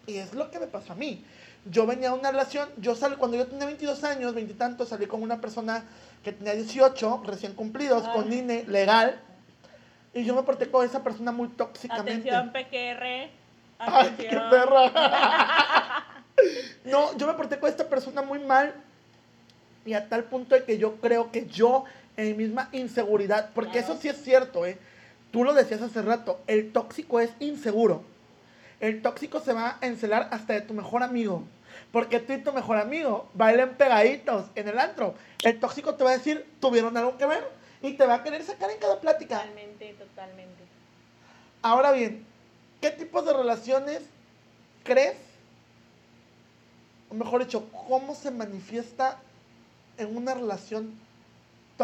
Y 0.08 0.18
es 0.18 0.34
lo 0.34 0.50
que 0.52 0.60
me 0.60 0.68
pasó 0.68 0.94
a 0.94 0.96
mí. 0.96 1.24
Yo 1.66 1.86
venía 1.86 2.10
a 2.10 2.14
una 2.14 2.32
relación, 2.32 2.70
yo 2.78 2.96
salí, 2.96 3.16
cuando 3.18 3.38
yo 3.38 3.46
tenía 3.48 3.66
22 3.66 4.04
años, 4.04 4.34
20 4.34 4.54
y 4.54 4.56
tantos, 4.56 4.90
salí 4.90 5.06
con 5.06 5.22
una 5.22 5.40
persona 5.40 5.84
que 6.24 6.32
tenía 6.32 6.54
18, 6.54 7.24
recién 7.26 7.54
cumplidos, 7.54 8.08
con. 8.08 8.32
INE 8.32 8.66
legal. 8.68 9.20
Y 10.14 10.26
yo 10.26 10.36
me 10.36 10.44
porté 10.44 10.70
con 10.70 10.86
esa 10.86 11.04
persona 11.04 11.32
muy 11.32 11.48
tóxicamente. 11.50 12.32
Atención, 12.32 12.52
PQR. 12.52 13.30
Ay, 13.80 14.16
qué 14.18 14.42
perra. 14.50 16.06
no, 16.86 17.18
yo 17.18 17.28
me 17.28 17.34
porté 17.34 17.60
con 17.60 17.70
esta 17.70 17.88
persona 17.88 18.22
muy 18.22 18.40
mal. 18.40 18.74
Y 19.86 19.94
a 19.94 20.08
tal 20.10 20.26
punto 20.26 20.54
de 20.54 20.64
que 20.64 20.78
yo 20.78 20.98
creo 20.98 21.32
que 21.32 21.48
yo, 21.48 21.86
en 22.18 22.38
mi 22.38 22.44
misma 22.46 22.70
inseguridad, 22.72 23.52
porque 23.54 23.80
Claro. 23.80 23.94
eso 23.94 24.02
sí 24.02 24.08
es 24.10 24.22
cierto, 24.24 24.66
¿eh? 24.66 24.78
Tú 25.32 25.44
lo 25.44 25.54
decías 25.54 25.82
hace 25.82 26.02
rato, 26.02 26.42
el 26.48 26.72
tóxico 26.72 27.20
es 27.20 27.32
inseguro. 27.40 28.04
El 28.80 29.02
tóxico 29.02 29.40
se 29.40 29.54
va 29.54 29.78
a 29.80 29.86
encelar 29.86 30.28
hasta 30.32 30.54
de 30.54 30.62
tu 30.62 30.74
mejor 30.74 31.04
amigo. 31.04 31.44
Porque 31.92 32.20
tú 32.20 32.34
y 32.34 32.40
tu 32.40 32.52
mejor 32.52 32.78
amigo 32.78 33.30
bailen 33.34 33.76
pegaditos 33.76 34.48
en 34.56 34.68
el 34.68 34.78
antro. 34.80 35.14
El 35.44 35.60
tóxico 35.60 35.96
te 35.96 36.04
va 36.04 36.12
a 36.12 36.18
decir, 36.18 36.46
tuvieron 36.60 36.98
algo 36.98 37.18
que 37.18 37.26
ver. 37.26 37.48
Y 37.82 37.94
te 37.94 38.06
va 38.06 38.16
a 38.16 38.24
querer 38.24 38.44
sacar 38.44 38.70
en 38.70 38.78
cada 38.80 39.00
plática. 39.00 39.38
Totalmente, 39.40 39.94
totalmente. 39.98 40.64
Ahora 41.62 41.92
bien, 41.92 42.26
¿qué 42.82 42.92
tipos 42.92 43.26
de 43.26 43.34
relaciones 43.34 44.02
crees? 44.84 45.16
O 47.10 47.14
mejor 47.14 47.44
dicho, 47.44 47.70
¿cómo 47.88 48.16
se 48.16 48.32
manifiesta 48.32 49.18
en 49.98 50.16
una 50.16 50.34
relación 50.34 50.94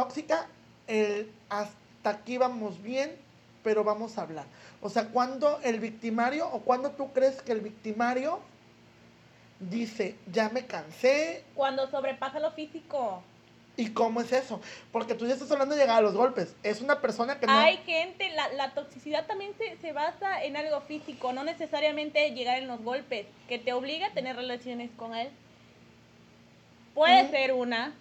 tóxica 0.02 0.48
el 0.86 1.32
hasta 1.50 2.10
aquí 2.12 2.38
vamos 2.38 2.84
bien, 2.84 3.16
pero 3.64 3.84
vamos 3.84 4.18
a 4.20 4.22
hablar? 4.22 4.46
O 4.80 4.90
sea, 4.90 5.08
cuando 5.08 5.60
el 5.64 5.80
victimario 5.80 6.48
o 6.50 6.60
cuando 6.60 6.92
tú 6.92 7.12
crees 7.14 7.42
que 7.42 7.52
el 7.52 7.62
victimario 7.62 8.40
dice, 9.60 10.16
ya 10.32 10.50
me 10.50 10.68
cansé, 10.68 11.44
Cuando 11.56 11.90
sobrepasa 11.90 12.40
lo 12.40 12.52
físico. 12.52 13.24
¿y 13.76 13.90
cómo 13.92 14.22
es 14.22 14.32
eso? 14.32 14.60
Porque 14.92 15.14
tú 15.16 15.26
ya 15.28 15.34
estás 15.34 15.52
hablando 15.52 15.74
de 15.76 15.82
llegar 15.82 15.98
a 15.98 16.02
los 16.02 16.14
golpes. 16.16 16.56
Es 16.64 16.82
una 16.82 17.00
persona 17.02 17.40
que 17.40 17.46
no... 17.48 17.54
Hay 17.54 17.78
gente, 17.78 18.30
la, 18.36 18.50
la 18.54 18.74
toxicidad 18.74 19.26
también 19.28 19.54
se, 19.58 19.78
se 19.78 19.94
basa 19.94 20.44
en 20.44 20.58
algo 20.58 20.82
físico, 20.82 21.32
no 21.34 21.44
necesariamente 21.44 22.32
llegar 22.32 22.58
en 22.60 22.68
los 22.68 22.82
golpes, 22.84 23.26
que 23.48 23.58
te 23.60 23.74
obliga 23.74 24.08
a 24.08 24.14
tener 24.14 24.36
relaciones 24.36 24.90
con 24.98 25.16
él. 25.16 25.30
Puede 26.94 27.24
Mm. 27.24 27.32
ser 27.32 27.54
una. 27.54 27.94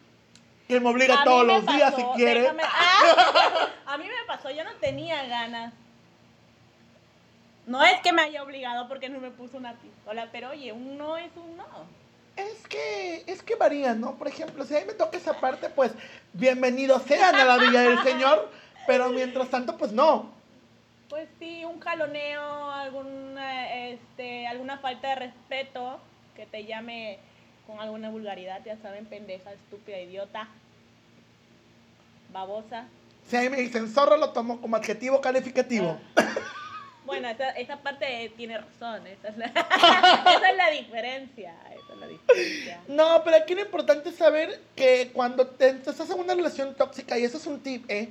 Que 0.68 0.80
me 0.80 0.88
obliga 0.88 1.20
A 1.20 1.24
todos 1.24 1.46
me 1.46 1.52
los 1.52 1.66
días 1.66 1.94
si 1.94 2.02
quiere. 2.16 2.42
déjame- 2.42 2.62
¡Ah! 2.66 3.68
a 3.86 3.98
mí 3.98 4.04
me 4.04 4.26
pasó, 4.26 4.50
yo 4.50 4.64
no 4.64 4.72
tenía 4.80 5.24
ganas. 5.26 5.72
No 7.66 7.82
es 7.84 8.00
que 8.00 8.12
me 8.12 8.22
haya 8.22 8.42
obligado 8.42 8.86
porque 8.88 9.08
no 9.08 9.18
me 9.18 9.30
puso 9.30 9.56
una 9.56 9.74
pistola, 9.74 10.28
pero 10.30 10.50
oye, 10.50 10.72
un 10.72 10.96
no 10.98 11.16
es 11.16 11.30
un 11.36 11.56
no. 11.56 11.66
Es 12.36 12.66
que, 12.68 13.24
es 13.26 13.42
que 13.42 13.54
varía, 13.56 13.94
¿no? 13.94 14.16
Por 14.16 14.28
ejemplo, 14.28 14.64
si 14.64 14.76
a 14.76 14.80
mí 14.80 14.84
me 14.86 14.92
toca 14.92 15.16
esa 15.16 15.40
parte, 15.40 15.68
pues 15.70 15.92
bienvenidos 16.32 17.02
sean 17.02 17.34
a 17.34 17.44
la 17.44 17.56
Villa 17.56 17.80
del 17.80 17.98
Señor, 18.02 18.50
pero 18.86 19.08
mientras 19.08 19.48
tanto, 19.48 19.76
pues 19.78 19.90
no. 19.92 20.30
Pues 21.08 21.28
sí, 21.38 21.64
un 21.64 21.80
jaloneo, 21.80 22.70
alguna, 22.70 23.72
este, 23.88 24.46
alguna 24.46 24.78
falta 24.78 25.08
de 25.08 25.14
respeto 25.16 25.98
que 26.36 26.44
te 26.46 26.66
llame 26.66 27.18
con 27.66 27.80
alguna 27.80 28.10
vulgaridad, 28.10 28.60
ya 28.64 28.76
saben, 28.78 29.06
pendeja, 29.06 29.52
estúpida, 29.52 29.98
idiota, 29.98 30.48
babosa. 32.32 32.84
Si 33.28 33.36
a 33.36 33.40
mí 33.40 33.48
me 33.48 33.58
dicen 33.58 33.88
zorro, 33.88 34.16
lo 34.16 34.30
tomo 34.30 34.60
como 34.60 34.76
adjetivo 34.76 35.20
calificativo. 35.20 35.98
Bueno, 37.04 37.28
esa, 37.28 37.50
esa 37.50 37.76
parte 37.76 38.32
tiene 38.36 38.58
razón, 38.58 39.06
esa 39.06 39.28
es, 39.28 39.36
la, 39.36 39.46
esa 39.46 40.50
es 40.50 40.56
la 40.56 40.70
diferencia, 40.70 41.54
esa 41.70 41.92
es 41.92 41.98
la 42.00 42.06
diferencia. 42.08 42.80
No, 42.88 43.22
pero 43.24 43.36
aquí 43.36 43.54
lo 43.54 43.60
importante 43.60 44.08
es 44.08 44.16
saber 44.16 44.60
que 44.74 45.10
cuando 45.12 45.46
te, 45.46 45.74
te 45.74 45.90
estás 45.90 46.10
en 46.10 46.18
una 46.18 46.34
relación 46.34 46.74
tóxica, 46.74 47.16
y 47.16 47.24
eso 47.24 47.38
es 47.38 47.46
un 47.46 47.60
tip, 47.60 47.88
¿eh? 47.88 48.08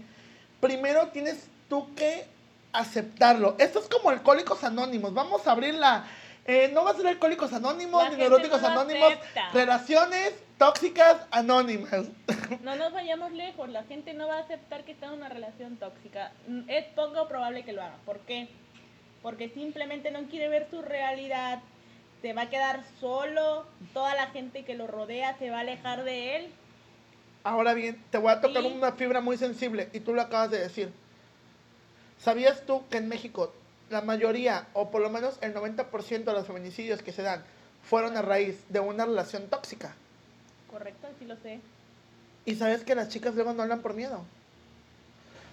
Primero 0.62 1.09
tienes 1.09 1.47
tú 1.67 1.93
que 1.93 2.25
aceptarlo. 2.71 3.55
Esto 3.57 3.79
es 3.79 3.88
como 3.88 4.09
alcohólicos 4.09 4.63
anónimos. 4.63 5.13
Vamos 5.13 5.47
a 5.47 5.51
abrir 5.51 5.74
la... 5.75 6.05
eh, 6.46 6.70
no 6.74 6.84
va 6.84 6.92
a 6.92 6.96
ser 6.96 7.08
alcohólicos 7.08 7.52
anónimos, 7.54 8.04
La 8.04 8.10
ni 8.10 8.16
gente 8.18 8.30
neuróticos 8.30 8.62
no 8.62 8.68
lo 8.70 8.80
anónimos. 8.82 9.14
acepta. 9.14 9.50
Relaciones 9.52 10.34
tóxicas 10.58 11.18
anónimas. 11.32 12.08
No 12.62 12.75
nos 12.75 12.94
vayamos 12.94 13.32
lejos, 13.32 13.68
la 13.70 13.84
gente 13.84 14.14
no 14.14 14.28
va 14.28 14.38
a 14.38 14.42
aceptar 14.42 14.84
que 14.84 14.92
está 14.92 15.08
en 15.08 15.14
una 15.14 15.30
relación 15.30 15.78
tóxica. 15.78 16.32
Mm, 16.48 16.70
Es 16.70 16.86
poco 16.94 17.28
probable 17.28 17.64
que 17.64 17.74
lo 17.74 17.82
haga. 17.82 17.96
¿Por 18.06 18.20
qué? 18.20 18.50
Porque 19.24 19.50
simplemente 19.50 20.12
no 20.12 20.24
quiere 20.30 20.48
ver 20.50 20.68
su 20.70 20.84
realidad, 20.84 21.60
se 22.22 22.34
va 22.34 22.44
a 22.44 22.50
quedar 22.52 22.84
solo, 23.00 23.66
toda 23.94 24.14
la 24.14 24.28
gente 24.28 24.64
que 24.64 24.75
lo 24.75 24.86
rodea 24.86 25.36
se 25.40 25.50
va 25.50 25.58
a 25.58 25.62
alejar 25.62 26.04
de 26.04 26.36
él. 26.36 26.52
Ahora 27.44 27.74
bien, 27.74 28.04
te 28.12 28.20
voy 28.20 28.32
a 28.32 28.42
tocar 28.42 28.62
Sí. 28.62 28.68
una 28.75 28.92
fibra 28.92 29.22
muy 29.22 29.38
sensible 29.38 29.90
y 29.94 30.00
tú 30.02 30.14
lo 30.14 30.22
acabas 30.22 30.52
de 30.52 30.60
decir. 30.60 30.92
¿Sabías 32.20 32.62
tú 32.66 32.84
que 32.90 32.98
en 32.98 33.08
México 33.08 33.54
la 33.89 34.01
mayoría, 34.01 34.68
o 34.74 34.89
por 34.92 35.01
lo 35.01 35.10
menos 35.10 35.38
el 35.42 35.54
90% 35.54 36.24
de 36.24 36.34
los 36.34 36.48
feminicidios 36.48 37.01
que 37.01 37.12
se 37.12 37.22
dan, 37.22 37.44
fueron 37.84 38.18
a 38.18 38.22
raíz 38.22 38.58
de 38.70 38.80
una 38.80 39.06
relación 39.06 39.48
tóxica? 39.48 39.94
Correcto, 40.72 41.08
sí 41.20 41.25
lo 41.25 41.36
sé. 41.38 41.60
Y 42.46 42.56
sabes 42.56 42.84
que 42.84 42.96
las 42.96 43.10
chicas 43.10 43.36
luego 43.36 43.54
no 43.54 43.63
hablan 43.63 43.82
por 43.82 43.94
miedo. 43.94 44.24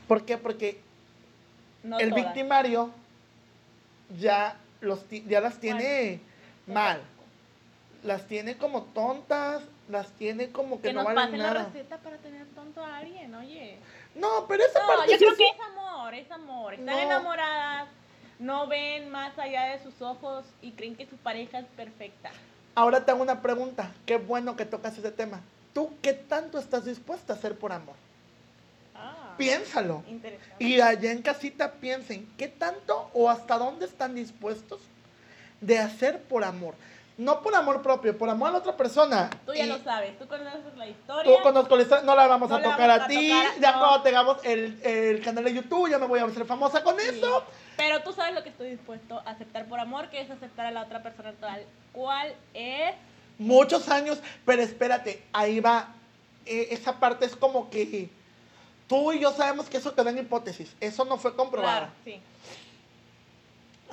¿Por 0.09 0.25
qué? 0.25 0.37
Porque 0.39 0.81
No 1.83 1.99
el 1.99 2.11
todas. 2.11 2.25
victimario 2.25 2.91
ya, 4.19 4.57
los, 4.81 5.01
ya 5.11 5.41
las 5.41 5.59
tiene 5.59 6.21
mal. 6.67 7.01
Las 8.03 8.27
tiene 8.27 8.57
como 8.57 8.83
tontas, 8.83 9.63
las 9.89 10.09
tiene 10.13 10.51
como 10.51 10.77
que, 10.83 10.89
Que 10.89 10.93
no 10.93 11.03
nos 11.05 11.15
valen 11.15 11.25
pasen 11.25 11.39
la 11.39 11.53
nada. 11.55 11.67
receta 11.73 11.99
para 11.99 12.17
tener 12.19 12.47
tonto 12.49 12.85
a 12.85 12.97
alguien, 12.99 13.35
oye. 13.35 13.79
No, 14.17 14.47
pero 14.49 14.65
esa 14.65 14.81
No, 14.81 14.87
parte 14.89 15.13
yo 15.13 15.19
sí 15.19 15.25
creo 15.25 15.33
es- 15.33 15.39
que 15.39 15.45
es 15.49 15.61
amor, 15.71 16.15
es 16.15 16.31
amor. 16.31 16.75
Están 16.75 16.95
No. 16.97 17.01
enamoradas, 17.01 17.89
no 18.43 18.67
ven 18.67 19.09
más 19.11 19.39
allá 19.39 19.67
de 19.67 19.83
sus 19.83 20.03
ojos 20.03 20.45
y 20.61 20.73
creen 20.73 20.97
que 20.97 21.07
su 21.07 21.17
pareja 21.17 21.61
es 21.61 21.67
perfecta. 21.77 22.31
Ahora 22.75 23.05
te 23.05 23.11
hago 23.11 23.23
una 23.23 23.41
pregunta. 23.41 23.93
Qué 24.05 24.17
bueno 24.17 24.57
que 24.57 24.65
tocas 24.65 24.99
ese 24.99 25.13
tema. 25.13 25.41
¿Tú 25.73 25.91
qué 26.03 26.13
tanto 26.13 26.59
estás 26.59 26.85
dispuesta 26.85 27.33
a 27.33 27.37
hacer 27.37 27.57
por 27.57 27.73
amor? 27.73 27.95
Ah, 28.95 29.35
Piénsalo. 29.39 30.03
interesante. 30.09 30.65
Y 30.65 30.81
allá 30.81 31.13
en 31.13 31.23
casita 31.23 31.73
piensen, 31.73 32.29
¿qué 32.37 32.49
tanto 32.49 33.11
o 33.15 33.31
hasta 33.31 33.59
dónde 33.59 33.87
están 33.87 34.15
dispuestos 34.15 34.81
de 35.61 35.79
hacer 35.79 36.21
por 36.23 36.45
amor? 36.45 36.75
No 37.23 37.41
por 37.41 37.55
amor 37.55 37.83
propio, 37.83 38.17
por 38.19 38.29
amor 38.29 38.49
a 38.49 38.53
la 38.53 38.59
otra 38.59 38.77
persona. 38.77 39.31
Tú 39.47 39.55
ya 39.55 39.65
Y 39.65 39.69
lo 39.69 39.79
sabes, 39.79 40.19
tú 40.19 40.27
conoces 40.27 40.61
la 40.77 40.85
Tú 40.85 40.91
historia. 40.91 41.43
conozco 41.43 41.77
la 41.77 41.83
historia, 41.83 42.05
no 42.05 42.17
la 42.17 42.27
vamos 42.27 42.51
No 42.51 42.57
a 42.57 42.61
la 42.61 42.65
tocar 42.65 42.89
vamos 42.89 43.01
a 43.03 43.05
a 43.05 43.09
ti. 43.09 43.29
tocar, 43.31 43.61
ya 43.61 43.73
no. 43.73 43.79
cuando 43.79 44.03
tengamos 44.03 44.37
el, 44.45 44.81
el 44.83 45.21
canal 45.23 45.45
de 45.45 45.55
YouTube, 45.55 45.89
ya 45.91 45.99
me 45.99 46.07
voy 46.07 46.19
a 46.21 46.25
hacer 46.25 46.45
famosa 46.45 46.83
con 46.83 46.99
Sí. 46.99 47.07
eso. 47.09 47.45
Pero 47.77 48.03
tú 48.03 48.13
sabes 48.13 48.35
lo 48.35 48.43
que 48.43 48.49
estoy 48.49 48.71
dispuesto 48.71 49.23
a 49.25 49.31
aceptar 49.31 49.67
por 49.67 49.79
amor, 49.81 50.09
que 50.11 50.21
es 50.21 50.31
aceptar 50.31 50.67
a 50.67 50.71
la 50.73 50.83
otra 50.83 51.03
persona 51.03 51.33
tal 51.41 51.65
cual 51.93 52.35
es. 52.55 52.95
Muchos 53.39 53.89
años, 53.89 54.19
pero 54.45 54.63
espérate, 54.63 55.23
ahí 55.33 55.61
va. 55.61 55.89
Eh, 56.45 56.69
esa 56.71 56.99
parte 56.99 57.25
es 57.25 57.37
como 57.37 57.71
que 57.71 58.11
tú 58.89 59.13
y 59.13 59.21
yo 59.21 59.33
sabemos 59.33 59.69
que 59.69 59.77
eso 59.79 59.95
quedó 59.95 60.09
en 60.11 60.19
hipótesis. 60.19 60.75
Eso 60.81 61.05
no 61.05 61.17
fue 61.19 61.35
comprobado. 61.37 61.79
Claro, 61.87 61.93
sí. 62.05 62.21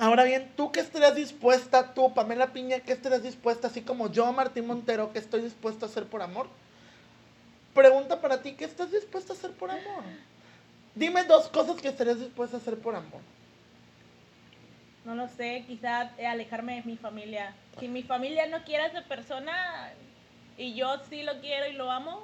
Ahora 0.00 0.24
bien, 0.24 0.50
¿tú 0.56 0.72
qué 0.72 0.80
estarías 0.80 1.14
dispuesta, 1.14 1.92
tú, 1.92 2.14
Pamela 2.14 2.54
Piña, 2.54 2.80
qué 2.80 2.92
estarías 2.94 3.22
dispuesta, 3.22 3.66
así 3.68 3.82
como 3.82 4.10
yo, 4.10 4.32
Martín 4.32 4.66
Montero, 4.66 5.12
que 5.12 5.18
estoy 5.18 5.42
dispuesto 5.42 5.84
a 5.84 5.88
hacer 5.90 6.06
por 6.06 6.22
amor? 6.22 6.48
Pregunta 7.74 8.18
para 8.18 8.40
ti, 8.40 8.52
¿qué 8.52 8.64
estás 8.64 8.90
dispuesta 8.90 9.34
a 9.34 9.36
hacer 9.36 9.50
por 9.52 9.70
amor? 9.70 10.02
Dime 10.94 11.24
dos 11.24 11.48
cosas 11.48 11.82
que 11.82 11.88
estarías 11.88 12.18
dispuesta 12.18 12.56
a 12.56 12.60
hacer 12.60 12.78
por 12.78 12.94
amor. 12.96 13.20
No 15.04 15.14
lo 15.14 15.28
sé, 15.28 15.64
quizá 15.66 16.10
alejarme 16.30 16.76
de 16.76 16.82
mi 16.84 16.96
familia. 16.96 17.54
Si 17.78 17.86
mi 17.86 18.02
familia 18.02 18.46
no 18.46 18.64
quiere 18.64 18.84
a 18.84 18.86
esa 18.86 19.02
persona 19.04 19.92
y 20.56 20.74
yo 20.74 20.96
sí 21.10 21.24
lo 21.24 21.40
quiero 21.42 21.66
y 21.66 21.74
lo 21.74 21.90
amo, 21.90 22.22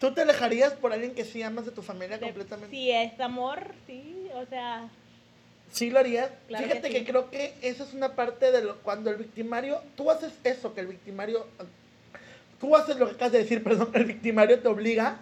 ¿Tú 0.00 0.12
te 0.14 0.22
alejarías 0.22 0.72
por 0.72 0.92
alguien 0.92 1.14
que 1.14 1.24
sí 1.24 1.42
amas 1.42 1.66
de 1.66 1.70
tu 1.70 1.82
familia 1.82 2.16
de- 2.16 2.24
completamente? 2.26 2.74
si 2.74 2.90
es 2.90 3.20
amor, 3.20 3.74
sí, 3.86 4.26
o 4.34 4.44
sea, 4.46 4.88
Sí 5.74 5.90
lo 5.90 5.98
harías. 5.98 6.30
Claro 6.46 6.64
Fíjate 6.64 6.88
que 6.88 6.92
que, 6.92 6.98
sí. 7.00 7.04
creo 7.04 7.30
que 7.30 7.54
esa 7.60 7.82
es 7.82 7.92
una 7.94 8.14
parte 8.14 8.52
de 8.52 8.62
lo 8.62 8.76
cuando 8.82 9.10
el 9.10 9.16
victimario, 9.16 9.82
tú 9.96 10.08
haces 10.08 10.32
eso, 10.44 10.72
que 10.72 10.80
el 10.80 10.86
victimario, 10.86 11.46
tú 12.60 12.76
haces 12.76 12.96
lo 12.96 13.08
que 13.08 13.14
acabas 13.16 13.32
de 13.32 13.38
decir, 13.38 13.64
perdón, 13.64 13.90
el 13.94 14.04
victimario 14.04 14.60
te 14.60 14.68
obliga. 14.68 15.18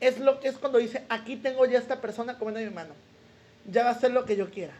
Es 0.00 0.18
lo 0.18 0.40
que 0.40 0.48
es 0.48 0.56
cuando 0.56 0.78
dice, 0.78 1.04
aquí 1.10 1.36
tengo 1.36 1.66
ya 1.66 1.78
esta 1.78 2.00
persona 2.00 2.38
comiendo 2.38 2.60
mi 2.60 2.74
mano. 2.74 2.94
Ya 3.70 3.82
va 3.82 3.90
a 3.90 3.92
hacer 3.92 4.10
lo 4.10 4.24
que 4.24 4.36
yo 4.36 4.50
quiera. 4.50 4.72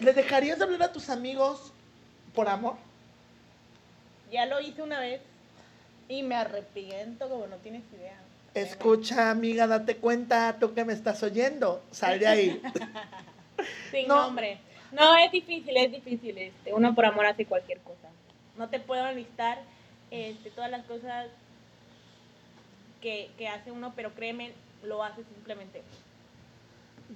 ¿Le 0.00 0.12
dejarías 0.12 0.58
de 0.58 0.64
hablar 0.64 0.82
a 0.82 0.92
tus 0.92 1.08
amigos 1.08 1.72
por 2.34 2.48
amor? 2.48 2.76
ya 4.30 4.46
lo 4.46 4.60
hice 4.60 4.82
una 4.82 5.00
vez 5.00 5.20
y 6.08 6.22
me 6.22 6.34
arrepiento 6.34 7.28
como 7.28 7.46
no 7.46 7.56
tienes 7.56 7.82
idea. 7.92 8.18
Escucha, 8.54 9.30
amiga, 9.30 9.66
date 9.66 9.96
cuenta, 9.96 10.56
tú 10.58 10.74
que 10.74 10.84
me 10.84 10.92
estás 10.92 11.22
oyendo. 11.22 11.82
Sal 11.90 12.18
de 12.18 12.26
ahí. 12.26 12.62
Sin 13.90 14.08
No. 14.08 14.22
nombre. 14.22 14.58
No, 14.92 15.16
es 15.16 15.30
difícil, 15.30 15.76
es 15.76 15.92
difícil. 15.92 16.36
Este, 16.38 16.72
uno 16.72 16.94
por 16.94 17.04
amor 17.04 17.26
hace 17.26 17.44
cualquier 17.44 17.78
cosa. 17.80 18.08
No 18.56 18.68
te 18.68 18.80
puedo 18.80 19.06
enlistar 19.06 19.58
este, 20.10 20.50
todas 20.50 20.70
las 20.70 20.84
cosas 20.86 21.26
que, 23.02 23.30
que 23.36 23.48
hace 23.48 23.70
uno, 23.70 23.92
pero 23.94 24.14
créeme, 24.14 24.52
lo 24.82 25.04
hace 25.04 25.22
simplemente. 25.34 25.82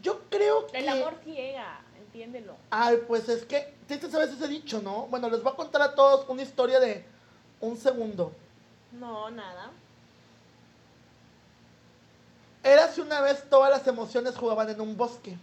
Yo 0.03 0.21
creo 0.31 0.67
que... 0.69 0.79
El 0.79 0.89
amor 0.89 1.19
ciega, 1.25 1.81
entiéndelo. 1.99 2.57
Ay, 2.71 2.99
pues 3.09 3.29
es 3.29 3.45
que, 3.45 3.73
¿sí 3.89 3.99
sabes 4.11 4.31
ese 4.31 4.49
dicho, 4.49 4.81
no? 4.81 5.07
Bueno, 5.07 5.29
les 5.29 5.43
voy 5.43 5.53
a 5.53 5.57
contar 5.57 5.83
a 5.83 5.95
todos 5.95 6.29
una 6.29 6.43
historia 6.43 6.79
de 6.79 7.05
un 7.61 7.77
segundo. 7.77 8.33
No, 8.93 9.31
nada. 9.31 9.71
Érase 12.65 13.01
una 13.01 13.21
vez 13.21 13.49
todas 13.51 13.71
las 13.71 13.87
emociones 13.87 14.37
jugaban 14.37 14.71
en 14.71 14.81
un 14.81 14.97
bosque. 14.97 15.37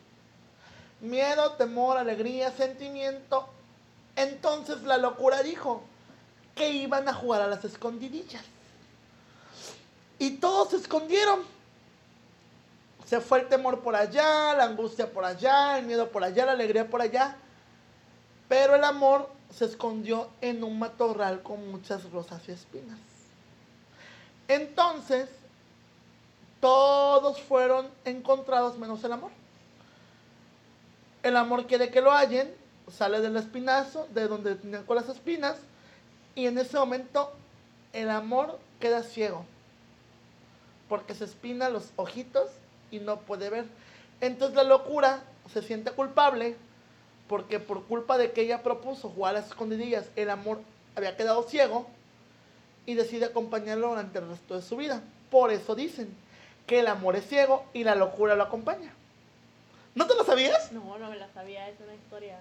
Miedo, 1.01 1.53
temor, 1.53 1.97
alegría, 1.97 2.51
sentimiento. 2.51 3.47
Entonces 4.15 4.83
la 4.83 4.97
locura 4.97 5.43
dijo 5.43 5.83
que 6.55 6.69
iban 6.69 7.07
a 7.07 7.13
jugar 7.13 7.41
a 7.41 7.47
las 7.47 7.63
escondidillas. 7.65 8.43
Y 10.17 10.31
todos 10.31 10.71
se 10.71 10.77
escondieron. 10.77 11.41
Se 13.05 13.21
fue 13.21 13.39
el 13.39 13.47
temor 13.47 13.79
por 13.79 13.95
allá, 13.95 14.53
la 14.53 14.65
angustia 14.65 15.11
por 15.11 15.25
allá, 15.25 15.79
el 15.79 15.85
miedo 15.85 16.09
por 16.09 16.23
allá, 16.23 16.45
la 16.45 16.51
alegría 16.51 16.89
por 16.89 17.01
allá. 17.01 17.37
Pero 18.47 18.75
el 18.75 18.83
amor 18.83 19.29
se 19.55 19.65
escondió 19.65 20.29
en 20.41 20.63
un 20.63 20.77
matorral 20.77 21.41
con 21.41 21.71
muchas 21.71 22.09
rosas 22.11 22.41
y 22.47 22.51
espinas. 22.51 22.99
Entonces, 24.47 25.29
todos 26.59 27.41
fueron 27.41 27.87
encontrados 28.05 28.77
menos 28.77 29.03
el 29.03 29.13
amor. 29.13 29.31
El 31.23 31.35
amor 31.35 31.67
quiere 31.67 31.89
que 31.89 32.01
lo 32.01 32.11
hallen, 32.11 32.53
sale 32.91 33.21
del 33.21 33.37
espinazo, 33.37 34.07
de 34.13 34.27
donde 34.27 34.55
tenían 34.55 34.85
con 34.85 34.95
las 34.95 35.09
espinas, 35.09 35.57
y 36.35 36.47
en 36.47 36.57
ese 36.57 36.77
momento 36.77 37.31
el 37.93 38.09
amor 38.09 38.59
queda 38.79 39.03
ciego, 39.03 39.45
porque 40.87 41.13
se 41.13 41.25
espina 41.25 41.69
los 41.69 41.91
ojitos 41.95 42.49
y 42.91 42.99
no 42.99 43.19
puede 43.21 43.49
ver. 43.49 43.65
Entonces 44.21 44.55
la 44.55 44.63
locura 44.63 45.21
se 45.51 45.61
siente 45.61 45.91
culpable, 45.91 46.55
porque 47.27 47.59
por 47.59 47.83
culpa 47.83 48.17
de 48.17 48.31
que 48.31 48.41
ella 48.41 48.63
propuso 48.63 49.09
jugar 49.09 49.35
a 49.35 49.39
las 49.39 49.49
escondidillas, 49.49 50.05
el 50.15 50.29
amor 50.29 50.59
había 50.95 51.15
quedado 51.15 51.43
ciego, 51.43 51.87
y 52.85 52.95
decide 52.95 53.25
acompañarlo 53.25 53.89
durante 53.89 54.17
el 54.17 54.29
resto 54.29 54.55
de 54.55 54.63
su 54.63 54.75
vida. 54.75 55.01
Por 55.29 55.51
eso 55.51 55.75
dicen 55.75 56.11
que 56.69 56.79
el 56.81 56.87
amor 56.87 57.15
es 57.15 57.25
ciego 57.25 57.65
y 57.73 57.83
la 57.83 57.95
locura 57.95 58.35
lo 58.35 58.43
acompaña. 58.43 58.93
¿No 59.95 60.05
te 60.05 60.13
lo 60.13 60.23
sabías? 60.23 60.71
No, 60.71 60.99
no 60.99 61.09
me 61.09 61.15
la 61.17 61.27
sabía, 61.33 61.67
es 61.67 61.79
una 61.79 61.95
historia. 61.95 62.39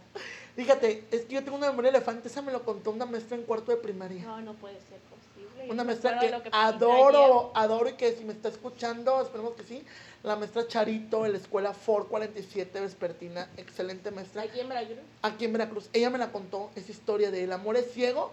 Fíjate, 0.55 1.03
es 1.11 1.23
que 1.23 1.37
yo 1.37 1.43
tengo 1.43 1.57
una 1.57 1.71
memoria 1.71 1.89
elefante, 1.89 2.29
esa 2.29 2.43
me 2.43 2.53
lo 2.53 2.63
contó 2.63 2.91
una 2.91 3.07
maestra 3.07 3.39
en 3.39 3.45
cuarto 3.45 3.71
de 3.71 3.79
primaria. 3.79 4.23
No, 4.23 4.39
no 4.43 4.53
puede 4.53 4.75
ser 4.75 4.99
posible. 5.09 5.73
Una 5.73 5.83
maestra 5.83 6.21
que, 6.21 6.29
que 6.29 6.51
adoro, 6.53 7.53
adoro 7.55 7.89
y 7.89 7.95
que 7.95 8.13
si 8.13 8.25
me 8.25 8.35
está 8.35 8.51
escuchando, 8.51 9.23
esperemos 9.23 9.55
que 9.55 9.63
sí, 9.63 9.83
la 10.23 10.37
maestra 10.37 10.69
Charito 10.69 11.23
de 11.23 11.31
la 11.31 11.39
escuela 11.39 11.73
Ford 11.73 12.07
47 12.09 12.81
Vespertina, 12.83 13.49
excelente 13.57 14.11
maestra, 14.11 14.43
Aquí 14.43 14.61
en 14.61 14.69
Veracruz. 14.69 14.99
aquí 15.23 15.45
en 15.47 15.53
Veracruz. 15.55 15.89
Ella 15.95 16.11
me 16.11 16.19
la 16.19 16.31
contó, 16.33 16.71
esa 16.77 16.93
historia 16.93 17.31
de 17.31 17.45
el 17.45 17.53
amor 17.53 17.79
es 17.79 17.91
ciego 17.93 18.31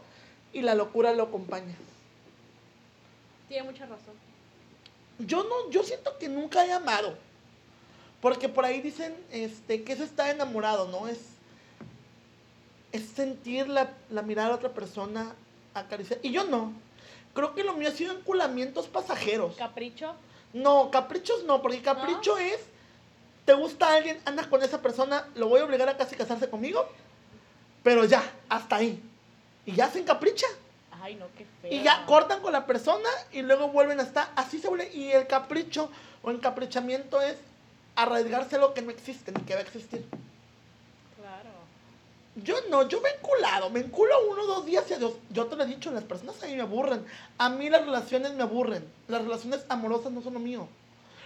y 0.52 0.62
la 0.62 0.76
locura 0.76 1.14
lo 1.14 1.24
acompaña. 1.24 1.74
Tiene 3.48 3.64
mucha 3.64 3.86
razón. 3.86 4.26
Yo 5.20 5.44
no, 5.44 5.70
yo 5.72 5.84
siento 5.84 6.18
que 6.18 6.30
nunca 6.30 6.66
he 6.66 6.72
amado. 6.72 7.18
Porque 8.22 8.50
por 8.50 8.66
ahí 8.66 8.82
dicen 8.82 9.16
este, 9.32 9.84
que 9.84 9.94
es 9.94 10.00
estar 10.00 10.30
enamorado, 10.30 10.88
¿no? 10.88 11.08
Es, 11.08 11.20
es 12.92 13.06
sentir 13.10 13.68
la, 13.68 13.94
la 14.10 14.22
mirada 14.22 14.50
de 14.50 14.56
otra 14.56 14.74
persona, 14.74 15.36
acariciar. 15.74 16.20
Y 16.24 16.32
yo 16.32 16.44
no. 16.46 16.74
Creo 17.34 17.54
que 17.54 17.64
lo 17.64 17.74
mío 17.74 17.90
ha 17.90 17.92
sido 17.92 18.14
enculamientos 18.14 18.88
pasajeros. 18.88 19.56
Capricho. 19.58 20.16
No, 20.54 20.90
caprichos 20.90 21.44
no, 21.44 21.62
porque 21.62 21.82
capricho 21.82 22.38
es, 22.38 22.62
te 23.44 23.54
gusta 23.54 23.94
alguien, 23.94 24.22
andas 24.24 24.48
con 24.48 24.64
esa 24.64 24.82
persona, 24.82 25.28
lo 25.36 25.50
voy 25.50 25.60
a 25.60 25.66
obligar 25.66 25.90
a 25.90 25.98
casi 25.98 26.16
casarse 26.16 26.50
conmigo, 26.50 26.88
pero 27.84 28.06
ya, 28.06 28.24
hasta 28.48 28.78
ahí. 28.78 29.04
Y 29.66 29.74
ya 29.74 29.92
se 29.92 30.00
encapricha. 30.00 30.48
Ay, 31.06 31.14
no, 31.18 31.28
qué 31.38 31.46
feo. 31.62 31.72
Y 31.72 31.84
ya 31.84 32.04
cortan 32.08 32.42
con 32.42 32.52
la 32.52 32.66
persona 32.66 33.08
y 33.32 33.44
luego 33.44 33.68
vuelven 33.68 34.00
a 34.00 34.04
estar. 34.04 34.28
Así 34.36 34.58
se 34.58 34.68
vuelve. 34.68 34.90
Y 34.92 35.12
el 35.12 35.28
capricho 35.28 35.92
o 36.24 36.32
encaprichamiento 36.32 37.22
es 37.22 37.38
arriesgarse 37.96 38.58
lo 38.58 38.74
que 38.74 38.82
no 38.82 38.90
existe 38.90 39.32
ni 39.32 39.42
que 39.42 39.54
va 39.54 39.60
a 39.60 39.64
existir. 39.64 40.04
Claro. 41.16 41.52
Yo 42.38 42.56
no, 42.72 42.88
yo 42.88 43.02
me 43.02 43.10
he 43.10 43.14
enculado. 43.18 43.70
Me 43.70 43.82
enculo 43.82 44.16
uno 44.32 44.42
o 44.42 44.48
dos 44.48 44.66
días 44.66 44.90
y 44.90 44.96
adiós. 44.96 45.14
Yo 45.30 45.46
te 45.46 45.56
lo 45.56 45.64
he 45.64 45.68
dicho, 45.68 45.92
las 45.92 46.04
personas 46.04 46.42
a 46.42 46.48
mí 46.48 46.56
me 46.56 46.64
aburren. 46.64 47.06
A 47.38 47.50
mí 47.50 47.70
las 47.70 47.86
relaciones 47.86 48.34
me 48.34 48.42
aburren. 48.42 48.84
Las 49.08 49.22
relaciones 49.22 49.64
amorosas 49.70 50.12
no 50.12 50.24
son 50.24 50.34
lo 50.34 50.40
mío. 50.40 50.68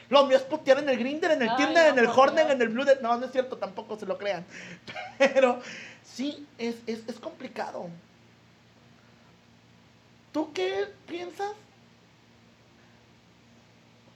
Lo 0.09 0.25
mío 0.25 0.35
es 0.35 0.43
putear 0.43 0.79
en 0.79 0.89
el 0.89 0.97
Grinder, 0.97 1.31
en 1.31 1.43
el 1.43 1.49
Ay, 1.51 1.55
Tinder, 1.55 1.93
no, 1.93 1.99
en 1.99 1.99
el 1.99 2.07
Hornet, 2.07 2.49
en 2.49 2.61
el 2.61 2.67
Blue. 2.67 2.83
De... 2.83 2.97
No, 3.01 3.15
no 3.15 3.27
es 3.27 3.31
cierto, 3.31 3.55
tampoco 3.55 3.97
se 3.97 4.05
lo 4.05 4.17
crean. 4.17 4.45
Pero 5.17 5.61
sí, 6.03 6.45
es, 6.57 6.75
es, 6.85 7.07
es 7.07 7.17
complicado. 7.17 7.89
¿Tú 10.31 10.53
qué 10.53 10.85
piensas? 11.07 11.51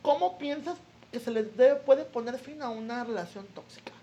¿Cómo 0.02 0.38
piensas 0.38 0.78
que 1.12 1.20
se 1.20 1.32
les 1.32 1.48
puede 1.86 2.06
poner 2.06 2.38
fin 2.38 2.62
a 2.62 2.70
una 2.70 3.04
relación 3.04 3.48
tóxica? 3.48 3.94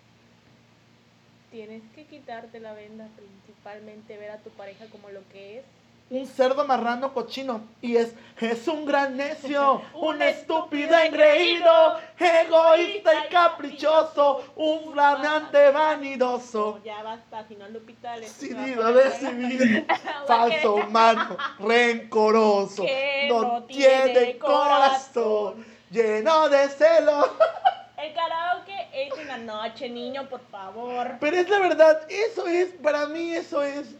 Tienes 1.51 1.83
que 1.95 2.07
quitarte 2.07 2.61
la 2.61 2.73
venda, 2.73 3.09
principalmente 3.17 4.17
ver 4.17 4.31
a 4.31 4.39
tu 4.39 4.51
pareja 4.51 4.87
como 4.87 5.11
lo 5.11 5.27
que 5.29 5.59
es. 5.59 5.65
Un 6.11 6.27
cerdo 6.27 6.65
marrano 6.67 7.15
cochino. 7.15 7.61
Y 7.81 7.97
es, 7.97 8.13
es 8.41 8.67
un 8.67 8.85
gran 8.85 9.17
necio, 9.17 9.81
un 9.95 10.21
estúpido 10.21 10.99
engreído, 10.99 11.99
egoísta 12.19 13.13
y 13.15 13.29
caprichoso, 13.33 14.43
un 14.57 14.93
flamante 14.93 15.71
vanidoso. 15.71 16.81
Ya 16.85 17.03
basta, 17.05 17.47
si 17.47 17.55
no 17.55 17.69
Lupita 17.69 18.17
le 18.17 18.27
Sí, 18.29 18.49
digo, 18.53 18.83
poner 18.83 18.95
de 19.05 19.11
fea. 19.11 19.31
civil, 19.31 19.87
falso 20.27 20.75
humano, 20.75 21.37
rencoroso, 21.61 22.83
Que 22.85 23.27
no 23.29 23.43
no 23.43 23.63
tiene 23.65 24.13
tiene 24.13 24.39
corazón, 24.39 25.55
corazón. 25.55 25.67
lleno 25.91 26.49
de 26.49 26.69
celos. 26.71 27.27
El 27.97 28.15
karaoke 28.15 28.89
es 28.95 29.19
en 29.19 29.29
la 29.29 29.37
noche, 29.37 29.89
niño, 29.91 30.27
por 30.31 30.41
favor. 30.51 31.19
Pero 31.21 31.37
es 31.37 31.49
la 31.51 31.59
verdad, 31.59 32.01
eso 32.09 32.47
es, 32.47 32.71
para 32.83 33.07
mí 33.07 33.33
eso 33.35 33.63
es 33.63 33.95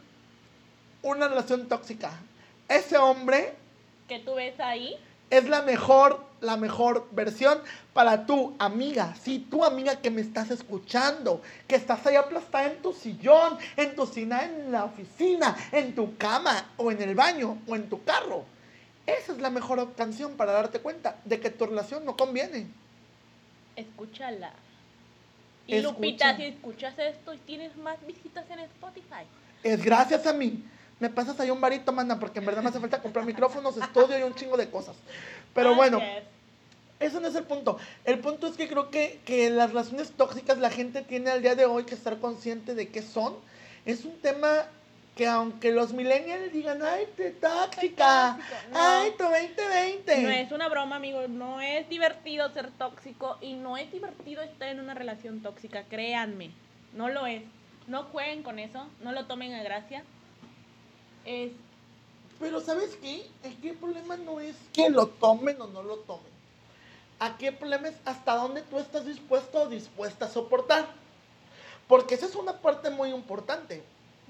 una 1.03 1.29
relación 1.29 1.69
tóxica. 1.69 2.13
Ese 2.69 2.99
hombre 2.99 3.55
Que 4.09 4.19
tú 4.21 4.35
ves 4.35 4.59
ahí, 4.61 4.97
es 5.31 5.49
la 5.49 5.63
mejor, 5.63 6.25
la 6.41 6.57
mejor 6.57 7.09
versión 7.13 7.61
para 7.93 8.27
tu 8.27 8.55
amiga. 8.59 9.15
Sí, 9.23 9.47
tu 9.51 9.65
amiga 9.65 10.01
que 10.01 10.11
me 10.11 10.21
estás 10.21 10.51
escuchando, 10.51 11.41
que 11.69 11.77
estás 11.77 12.05
ahí 12.07 12.17
aplastada 12.17 12.67
en 12.67 12.83
tu 12.83 12.93
sillón, 12.93 13.57
en 13.77 13.95
tu 13.95 14.07
cina, 14.07 14.45
en 14.45 14.73
la 14.73 14.85
oficina, 14.85 15.57
en 15.71 15.95
tu 15.95 16.17
cama, 16.17 16.73
o 16.77 16.91
en 16.91 17.01
el 17.01 17.15
baño, 17.15 17.59
o 17.69 17.77
en 17.77 17.89
tu 17.89 18.03
carro. 18.03 18.45
Esa 19.07 19.33
es 19.33 19.39
la 19.39 19.51
mejor 19.51 19.95
canción 19.95 20.37
para 20.37 20.53
darte 20.53 20.81
cuenta 20.81 21.17
de 21.25 21.41
que 21.41 21.51
tu 21.51 21.67
relación 21.67 22.05
no 22.05 22.17
conviene. 22.17 22.67
Escúchala. 23.77 24.53
Y 25.67 25.77
Escucha. 25.77 25.93
Lupita, 25.93 26.37
si 26.37 26.45
escuchas 26.45 26.99
esto 26.99 27.35
y 27.35 27.39
tienes 27.39 27.77
más 27.77 28.05
visitas 28.05 28.45
en 28.51 28.61
Spotify. 28.61 29.25
Es 29.63 29.83
gracias 29.85 30.27
a 30.27 30.33
mí. 30.33 30.65
Me 31.01 31.09
pasas 31.11 31.41
ahí 31.41 31.51
un 31.51 31.61
varito, 31.61 31.93
manda, 31.93 32.19
porque 32.19 32.39
en 32.39 32.47
verdad 32.47 32.63
me 32.63 32.69
hace 32.69 32.79
falta 32.79 33.01
comprar 33.01 33.25
micrófonos, 33.25 33.77
estudio 33.77 34.19
y 34.19 34.23
un 34.23 34.35
chingo 34.35 34.57
de 34.57 34.71
cosas. 34.71 34.95
Pero 35.55 35.75
bueno, 35.75 36.01
ese 37.01 37.21
no 37.21 37.29
es 37.29 37.35
el 37.35 37.45
punto. 37.45 37.79
El 38.05 38.19
punto 38.19 38.47
es 38.47 38.57
que 38.57 38.69
creo 38.69 38.91
que, 38.91 39.19
que 39.25 39.49
las 39.49 39.71
relaciones 39.71 40.13
tóxicas 40.13 40.59
la 40.59 40.71
gente 40.71 41.03
tiene 41.03 41.31
al 41.31 41.41
día 41.41 41.55
de 41.55 41.65
hoy 41.65 41.85
que 41.85 41.95
estar 41.95 42.19
consciente 42.19 42.75
de 42.75 42.89
qué 42.89 43.01
son. 43.01 43.35
Es 43.87 44.05
un 44.05 44.19
tema 44.21 44.67
que 45.17 45.27
aunque 45.27 45.73
los 45.73 45.93
millennials 45.93 46.53
digan, 46.53 46.83
ay, 46.83 47.07
te 47.17 47.31
tóxica, 47.31 48.37
tóxico", 48.37 48.57
no. 48.73 48.79
ay, 48.79 49.11
tu 49.17 49.25
2020. 49.25 50.23
No 50.23 50.29
es 50.29 50.53
una 50.53 50.69
broma, 50.69 50.97
amigo. 50.97 51.27
No 51.29 51.63
es 51.63 51.89
divertido 51.89 52.51
ser 52.53 52.71
tóxico 52.73 53.39
y 53.41 53.55
no 53.55 53.79
es 53.79 53.91
divertido 53.91 54.43
estar 54.43 54.69
en 54.69 54.81
una 54.81 54.95
relación 54.95 55.41
tóxica. 55.41 55.85
Créanme, 55.85 56.51
no 56.93 57.09
lo 57.09 57.27
es. 57.27 57.43
No 57.87 58.05
jueguen 58.05 58.43
con 58.43 58.59
eso, 58.59 58.87
no 59.03 59.13
lo 59.13 59.27
tomen 59.27 59.55
a 59.55 59.63
gracia. 59.63 60.05
Es 61.25 61.53
Pero 62.39 62.61
¿sabes 62.61 62.97
qué? 63.01 63.27
Aquí 63.45 63.69
el 63.69 63.77
problema 63.77 64.17
no 64.17 64.41
es 64.41 64.57
que 64.73 64.89
lo 64.89 65.07
tomen 65.07 65.61
o 65.61 65.67
no 65.67 65.83
lo 65.83 65.97
tomen. 65.99 66.31
Aquí 67.19 67.47
el 67.47 67.57
problema 67.57 67.89
es 67.89 67.97
hasta 68.07 68.35
dónde 68.35 68.63
tú 68.63 68.79
estás 68.79 69.05
dispuesto 69.05 69.63
o 69.63 69.69
dispuesta 69.69 70.25
a 70.25 70.31
soportar. 70.31 70.87
Porque 71.87 72.15
esa 72.15 72.27
es 72.27 72.35
una 72.35 72.55
parte 72.59 72.89
muy 72.89 73.11
importante. 73.11 73.83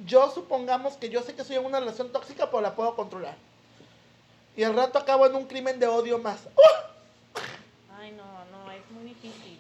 Yo 0.06 0.30
supongamos 0.30 0.94
que 0.94 1.08
yo 1.08 1.22
sé 1.22 1.34
que 1.34 1.44
soy 1.44 1.56
en 1.56 1.64
una 1.64 1.78
relación 1.78 2.10
tóxica, 2.10 2.50
pero 2.50 2.62
la 2.62 2.74
puedo 2.74 2.96
controlar. 2.96 3.36
Y 4.56 4.64
al 4.64 4.74
rato 4.74 4.98
acabo 4.98 5.26
en 5.26 5.34
un 5.36 5.46
crimen 5.46 5.78
de 5.78 5.86
odio 5.86 6.18
más. 6.18 6.40
¡Uh! 6.56 7.40
Ay, 7.96 8.12
no, 8.12 8.24
no, 8.50 8.72
es 8.72 8.90
muy 8.90 9.04
difícil. 9.04 9.58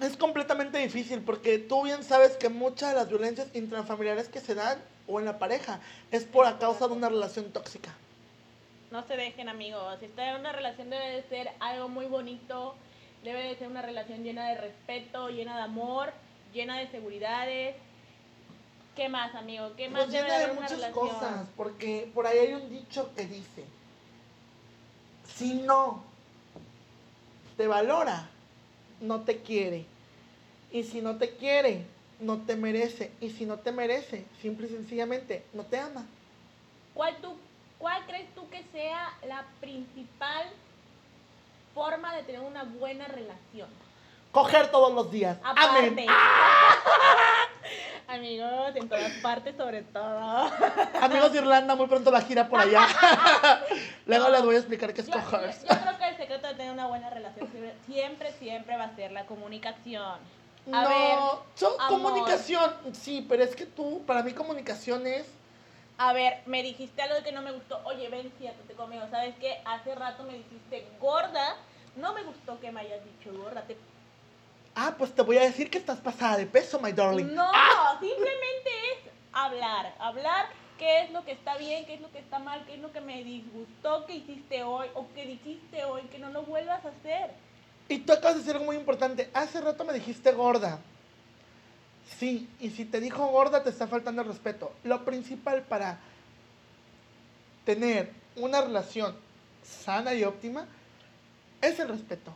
Es 0.00 0.16
completamente 0.16 0.78
difícil 0.78 1.22
porque 1.22 1.58
tú 1.58 1.84
bien 1.84 2.04
sabes 2.04 2.36
que 2.36 2.50
muchas 2.50 2.90
de 2.90 2.96
las 2.96 3.08
violencias 3.08 3.48
intrafamiliares 3.54 4.28
que 4.28 4.40
se 4.40 4.54
dan 4.54 4.78
o 5.08 5.18
en 5.18 5.26
la 5.26 5.38
pareja 5.38 5.80
es 6.10 6.24
por 6.24 6.46
a 6.46 6.58
causa 6.58 6.88
de 6.88 6.94
una 6.94 7.08
relación 7.08 7.52
tóxica. 7.52 7.94
No 8.90 9.06
se 9.06 9.16
dejen, 9.16 9.48
amigos. 9.48 9.98
Si 10.00 10.06
están 10.06 10.28
en 10.28 10.40
una 10.40 10.52
relación 10.52 10.90
debe 10.90 11.08
de 11.10 11.22
ser 11.28 11.50
algo 11.60 11.88
muy 11.88 12.06
bonito. 12.06 12.74
Debe 13.24 13.42
de 13.42 13.56
ser 13.56 13.68
una 13.68 13.82
relación 13.82 14.22
llena 14.22 14.48
de 14.50 14.56
respeto, 14.56 15.28
llena 15.30 15.56
de 15.56 15.62
amor, 15.62 16.12
llena 16.52 16.78
de 16.78 16.86
seguridades. 16.88 17.74
¿Qué 18.94 19.08
más, 19.08 19.34
amigo? 19.34 19.72
¿Qué 19.76 19.88
más 19.88 20.04
Pues 20.04 20.12
debe 20.12 20.28
llena 20.28 20.38
de 20.46 20.52
muchas 20.52 20.72
relación? 20.72 21.08
cosas, 21.08 21.46
porque 21.56 22.08
por 22.14 22.26
ahí 22.26 22.38
hay 22.38 22.52
un 22.54 22.70
dicho 22.70 23.12
que 23.16 23.26
dice, 23.26 23.64
si 25.34 25.54
no 25.54 26.04
te 27.56 27.66
valora, 27.66 28.28
no 29.00 29.22
te 29.22 29.42
quiere. 29.42 29.84
Y 30.70 30.84
si 30.84 31.00
no 31.00 31.16
te 31.16 31.36
quiere, 31.36 31.84
no 32.20 32.38
te 32.38 32.56
merece. 32.56 33.12
Y 33.20 33.30
si 33.30 33.44
no 33.46 33.58
te 33.58 33.72
merece, 33.72 34.24
simple 34.40 34.66
y 34.66 34.70
sencillamente, 34.70 35.44
no 35.52 35.64
te 35.64 35.78
ama. 35.78 36.04
¿Cuál, 36.94 37.16
tú, 37.16 37.36
¿Cuál 37.78 38.04
crees 38.06 38.26
tú 38.34 38.48
que 38.48 38.62
sea 38.72 39.12
la 39.26 39.44
principal 39.60 40.46
forma 41.74 42.14
de 42.14 42.22
tener 42.22 42.40
una 42.40 42.64
buena 42.64 43.06
relación? 43.06 43.68
Coger 44.32 44.70
todos 44.70 44.92
los 44.92 45.10
días. 45.10 45.38
Aparte. 45.42 45.86
Amén. 45.88 46.06
Amigos, 48.08 48.76
en 48.76 48.88
todas 48.88 49.12
partes 49.14 49.56
sobre 49.56 49.82
todo. 49.82 50.50
Amigos 51.00 51.32
de 51.32 51.38
Irlanda, 51.38 51.74
muy 51.74 51.86
pronto 51.88 52.10
la 52.10 52.20
gira 52.20 52.48
por 52.48 52.60
allá. 52.60 52.86
Luego 54.06 54.28
les 54.28 54.42
voy 54.44 54.54
a 54.54 54.58
explicar 54.58 54.94
qué 54.94 55.00
es 55.00 55.08
Yo, 55.08 55.14
yo- 55.14 55.20
coger. 55.24 55.50
yo 55.50 55.66
creo 55.80 55.98
que 55.98 56.08
el 56.08 56.16
secreto 56.16 56.46
de 56.46 56.54
tener 56.54 56.72
una 56.72 56.86
buena 56.86 57.10
relación 57.10 57.48
siempre, 57.50 57.74
siempre, 57.86 58.32
siempre 58.38 58.76
va 58.76 58.84
a 58.84 58.94
ser 58.96 59.10
la 59.12 59.26
comunicación. 59.26 60.18
A 60.72 60.82
no, 60.82 60.88
ver, 60.88 61.18
son 61.54 61.72
amor. 61.80 61.88
comunicación, 62.12 62.74
sí, 62.92 63.24
pero 63.28 63.44
es 63.44 63.54
que 63.54 63.66
tú, 63.66 64.02
para 64.06 64.22
mí 64.22 64.32
comunicación 64.32 65.06
es 65.06 65.26
A 65.98 66.12
ver, 66.12 66.42
me 66.46 66.62
dijiste 66.62 67.00
algo 67.02 67.22
que 67.24 67.32
no 67.32 67.40
me 67.42 67.52
gustó. 67.52 67.80
Oye, 67.84 68.08
ven, 68.08 68.32
siéntate 68.38 68.74
conmigo. 68.74 69.04
¿Sabes 69.10 69.34
qué? 69.40 69.60
Hace 69.64 69.94
rato 69.94 70.24
me 70.24 70.34
dijiste 70.34 70.86
gorda. 71.00 71.56
No 71.96 72.12
me 72.12 72.22
gustó 72.24 72.60
que 72.60 72.70
me 72.70 72.80
hayas 72.80 73.00
dicho 73.04 73.32
gorda. 73.38 73.62
Te- 73.62 73.78
Ah, 74.74 74.94
pues 74.98 75.14
te 75.14 75.22
voy 75.22 75.38
a 75.38 75.42
decir 75.42 75.70
que 75.70 75.78
estás 75.78 75.98
pasada 76.00 76.36
de 76.36 76.44
peso, 76.44 76.78
my 76.78 76.92
darling. 76.92 77.34
No, 77.34 77.50
simplemente 77.98 78.70
es 78.92 79.10
hablar. 79.32 79.94
Hablar 79.98 80.48
qué 80.78 81.04
es 81.04 81.10
lo 81.12 81.24
que 81.24 81.32
está 81.32 81.56
bien, 81.56 81.86
qué 81.86 81.94
es 81.94 82.00
lo 82.02 82.10
que 82.12 82.18
está 82.18 82.38
mal, 82.38 82.62
qué 82.66 82.74
es 82.74 82.80
lo 82.80 82.92
que 82.92 83.00
me 83.00 83.24
disgustó 83.24 84.04
que 84.04 84.16
hiciste 84.16 84.62
hoy 84.64 84.88
o 84.94 85.06
que 85.14 85.24
dijiste 85.24 85.84
hoy, 85.86 86.02
que 86.02 86.18
no 86.18 86.28
lo 86.28 86.42
vuelvas 86.42 86.84
a 86.84 86.88
hacer. 86.88 87.30
Y 87.88 87.98
tú 87.98 88.12
acabas 88.12 88.34
de 88.34 88.40
decir 88.40 88.54
algo 88.54 88.66
muy 88.66 88.76
importante. 88.76 89.30
Hace 89.32 89.60
rato 89.60 89.84
me 89.84 89.92
dijiste 89.92 90.32
gorda. 90.32 90.78
Sí, 92.18 92.48
y 92.60 92.70
si 92.70 92.84
te 92.84 93.00
dijo 93.00 93.26
gorda 93.28 93.62
te 93.62 93.70
está 93.70 93.86
faltando 93.86 94.22
el 94.22 94.28
respeto. 94.28 94.72
Lo 94.84 95.04
principal 95.04 95.62
para 95.62 95.98
tener 97.64 98.10
una 98.36 98.60
relación 98.60 99.14
sana 99.64 100.14
y 100.14 100.24
óptima 100.24 100.66
es 101.60 101.78
el 101.80 101.88
respeto. 101.88 102.32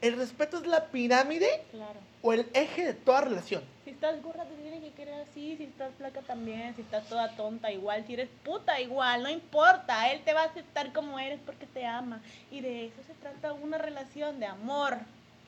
El 0.00 0.16
respeto 0.16 0.58
es 0.58 0.66
la 0.66 0.86
pirámide 0.86 1.48
Claro. 1.70 1.98
o 2.22 2.32
el 2.32 2.46
eje 2.54 2.84
de 2.84 2.94
toda 2.94 3.22
relación. 3.22 3.62
Si 3.86 3.92
estás 3.92 4.20
gorda 4.20 4.44
te 4.44 4.56
tienen 4.56 4.82
que 4.82 4.90
querer 4.90 5.14
así, 5.20 5.56
si 5.56 5.62
estás 5.62 5.94
flaca 5.94 6.20
también, 6.22 6.74
si 6.74 6.82
estás 6.82 7.08
toda 7.08 7.36
tonta 7.36 7.70
igual, 7.70 8.04
si 8.04 8.14
eres 8.14 8.28
puta 8.44 8.80
igual, 8.80 9.22
no 9.22 9.30
importa, 9.30 10.10
él 10.10 10.22
te 10.24 10.32
va 10.32 10.40
a 10.40 10.46
aceptar 10.46 10.92
como 10.92 11.20
eres 11.20 11.38
porque 11.46 11.66
te 11.66 11.86
ama. 11.86 12.20
Y 12.50 12.62
de 12.62 12.86
eso 12.86 12.96
se 13.06 13.14
trata 13.14 13.52
una 13.52 13.78
relación 13.78 14.40
de 14.40 14.46
amor, 14.46 14.98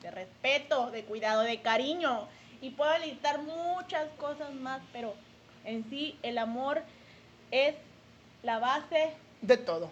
de 0.01 0.11
respeto, 0.11 0.89
de 0.89 1.03
cuidado, 1.03 1.41
de 1.41 1.61
cariño. 1.61 2.29
Y 2.61 2.69
puedo 2.69 2.97
listar 2.99 3.41
muchas 3.41 4.07
cosas 4.17 4.53
más, 4.53 4.81
pero 4.93 5.15
en 5.65 5.83
sí 5.89 6.17
el 6.23 6.37
amor 6.37 6.81
es 7.51 7.75
la 8.43 8.59
base. 8.59 9.11
De 9.41 9.57
todo. 9.57 9.91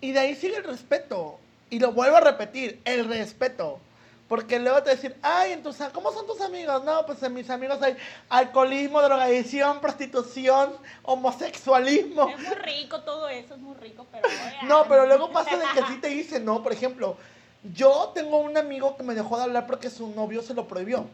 Y 0.00 0.12
de 0.12 0.20
ahí 0.20 0.36
sigue 0.36 0.58
el 0.58 0.64
respeto. 0.64 1.40
Y 1.70 1.80
lo 1.80 1.90
vuelvo 1.90 2.18
a 2.18 2.20
repetir, 2.20 2.80
el 2.84 3.08
respeto. 3.08 3.80
Porque 4.28 4.58
luego 4.58 4.82
te 4.82 4.90
decir, 4.90 5.16
ay, 5.22 5.52
en 5.52 5.62
tus, 5.62 5.76
¿cómo 5.92 6.12
son 6.12 6.26
tus 6.26 6.40
amigos? 6.42 6.84
No, 6.84 7.06
pues 7.06 7.22
en 7.22 7.32
mis 7.32 7.48
amigos 7.48 7.80
hay 7.82 7.96
alcoholismo, 8.28 9.00
drogadicción, 9.00 9.80
prostitución, 9.80 10.74
homosexualismo. 11.02 12.28
Es 12.28 12.38
muy 12.38 12.54
rico 12.56 13.00
todo 13.00 13.28
eso, 13.28 13.54
es 13.54 13.60
muy 13.60 13.74
rico, 13.76 14.06
pero... 14.12 14.28
No, 14.64 14.84
pero 14.86 15.06
luego 15.06 15.32
pasa 15.32 15.56
de 15.56 15.64
que 15.74 15.82
sí 15.88 15.98
te 15.98 16.08
dicen, 16.08 16.44
no, 16.44 16.62
por 16.62 16.72
ejemplo, 16.72 17.16
yo 17.74 18.12
tengo 18.14 18.38
un 18.38 18.56
amigo 18.56 18.96
que 18.96 19.02
me 19.02 19.14
dejó 19.14 19.36
de 19.38 19.44
hablar 19.44 19.66
porque 19.66 19.90
su 19.90 20.08
novio 20.08 20.42
se 20.42 20.54
lo 20.54 20.68
prohibió. 20.68 21.06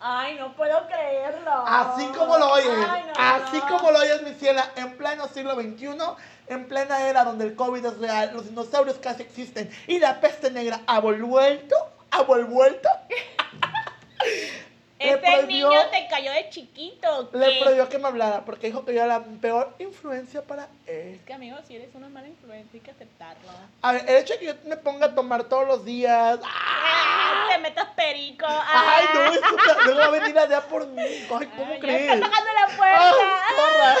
Ay, 0.00 0.36
no 0.38 0.54
puedo 0.54 0.86
creerlo. 0.86 1.50
Así 1.66 2.06
como 2.08 2.36
lo 2.36 2.52
oyes, 2.52 2.86
Ay, 2.88 3.04
no, 3.06 3.12
así 3.16 3.56
no. 3.56 3.68
como 3.68 3.90
lo 3.90 3.98
oyes, 4.00 4.22
mi 4.22 4.34
ciela, 4.34 4.70
en 4.76 4.96
pleno 4.96 5.26
siglo 5.28 5.54
XXI, 5.54 5.96
en 6.48 6.68
plena 6.68 7.08
era 7.08 7.24
donde 7.24 7.46
el 7.46 7.56
COVID 7.56 7.86
es 7.86 7.98
real, 7.98 8.32
los 8.34 8.44
dinosaurios 8.44 8.98
casi 8.98 9.22
existen 9.22 9.70
y 9.86 9.98
la 9.98 10.20
peste 10.20 10.50
negra 10.50 10.80
ha 10.86 11.00
vuelto, 11.00 11.74
ha 12.14 12.22
vuelto, 12.22 12.88
le 14.98 15.10
Ese 15.10 15.18
prohibió- 15.18 15.68
niño 15.68 15.90
te 15.90 16.06
cayó 16.08 16.32
de 16.32 16.48
chiquito. 16.50 17.28
le 17.34 17.60
prohibió 17.60 17.88
que 17.88 17.98
me 17.98 18.08
hablara 18.08 18.44
porque 18.44 18.68
dijo 18.68 18.84
que 18.84 18.94
yo 18.94 19.02
era 19.02 19.18
la 19.18 19.24
peor 19.40 19.74
influencia 19.78 20.40
para 20.42 20.68
él. 20.86 21.16
Es 21.16 21.22
que, 21.26 21.34
amigo, 21.34 21.58
si 21.66 21.76
eres 21.76 21.94
una 21.94 22.08
mala 22.08 22.28
influencia, 22.28 22.70
hay 22.72 22.80
que 22.80 22.90
aceptarlo. 22.90 23.50
A 23.82 23.92
ver, 23.92 24.04
el 24.08 24.16
hecho 24.16 24.32
de 24.34 24.38
que 24.38 24.46
yo 24.46 24.54
me 24.64 24.76
ponga 24.78 25.06
a 25.06 25.14
tomar 25.14 25.44
todos 25.44 25.66
los 25.66 25.84
días, 25.84 26.38
Ah, 26.42 27.48
te 27.52 27.58
metas 27.58 27.88
perico. 27.96 28.46
ay, 28.48 29.04
no, 29.14 29.20
Ah, 29.20 29.32
eso 29.34 29.80
luego 29.84 29.98
va 30.00 30.06
a 30.06 30.10
venir 30.10 30.38
a 30.38 30.46
dar 30.46 30.64
por 30.68 30.86
mí, 30.86 31.02
ay, 31.02 31.26
¿cómo 31.28 31.72
ay, 31.72 31.80
crees? 31.80 32.12
está 32.14 32.26
tocando 32.26 32.50
la 32.52 32.76
puerta. 32.76 33.96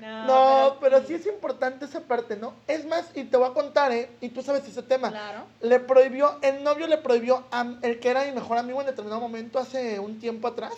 No, 0.00 0.24
No, 0.26 0.76
pero 0.80 1.04
sí 1.04 1.14
es 1.14 1.26
importante 1.26 1.84
esa 1.84 2.00
parte, 2.00 2.36
¿no? 2.36 2.54
Es 2.66 2.84
más, 2.86 3.10
y 3.14 3.24
te 3.24 3.36
voy 3.36 3.50
a 3.50 3.52
contar, 3.52 3.92
¿eh? 3.92 4.10
Y 4.20 4.30
tú 4.30 4.42
sabes 4.42 4.66
ese 4.66 4.82
tema. 4.82 5.10
Claro. 5.10 5.44
Le 5.60 5.80
prohibió, 5.80 6.38
el 6.42 6.64
novio 6.64 6.86
le 6.86 6.98
prohibió 6.98 7.44
a 7.50 7.66
el 7.82 8.00
que 8.00 8.10
era 8.10 8.24
mi 8.24 8.32
mejor 8.32 8.58
amigo 8.58 8.80
en 8.80 8.86
determinado 8.86 9.20
momento 9.20 9.58
hace 9.58 9.98
un 9.98 10.18
tiempo 10.18 10.48
atrás. 10.48 10.72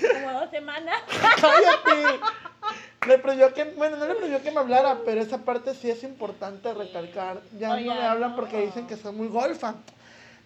Como 0.00 0.32
dos 0.32 0.50
semanas. 0.50 1.00
¡Cállate! 1.40 2.20
Le 3.06 3.18
prohibió 3.18 3.54
que, 3.54 3.64
bueno, 3.64 3.96
no 3.96 4.06
le 4.06 4.14
prohibió 4.16 4.42
que 4.42 4.50
me 4.50 4.58
hablara, 4.58 4.98
pero 5.04 5.20
esa 5.20 5.38
parte 5.38 5.74
sí 5.74 5.90
es 5.90 6.02
importante 6.02 6.74
recalcar. 6.74 7.40
Ya 7.58 7.72
Oye, 7.72 7.86
no 7.86 7.94
me 7.94 8.02
hablan 8.02 8.30
no. 8.30 8.36
porque 8.36 8.60
dicen 8.66 8.86
que 8.86 8.96
soy 8.96 9.12
muy 9.12 9.28
golfa. 9.28 9.74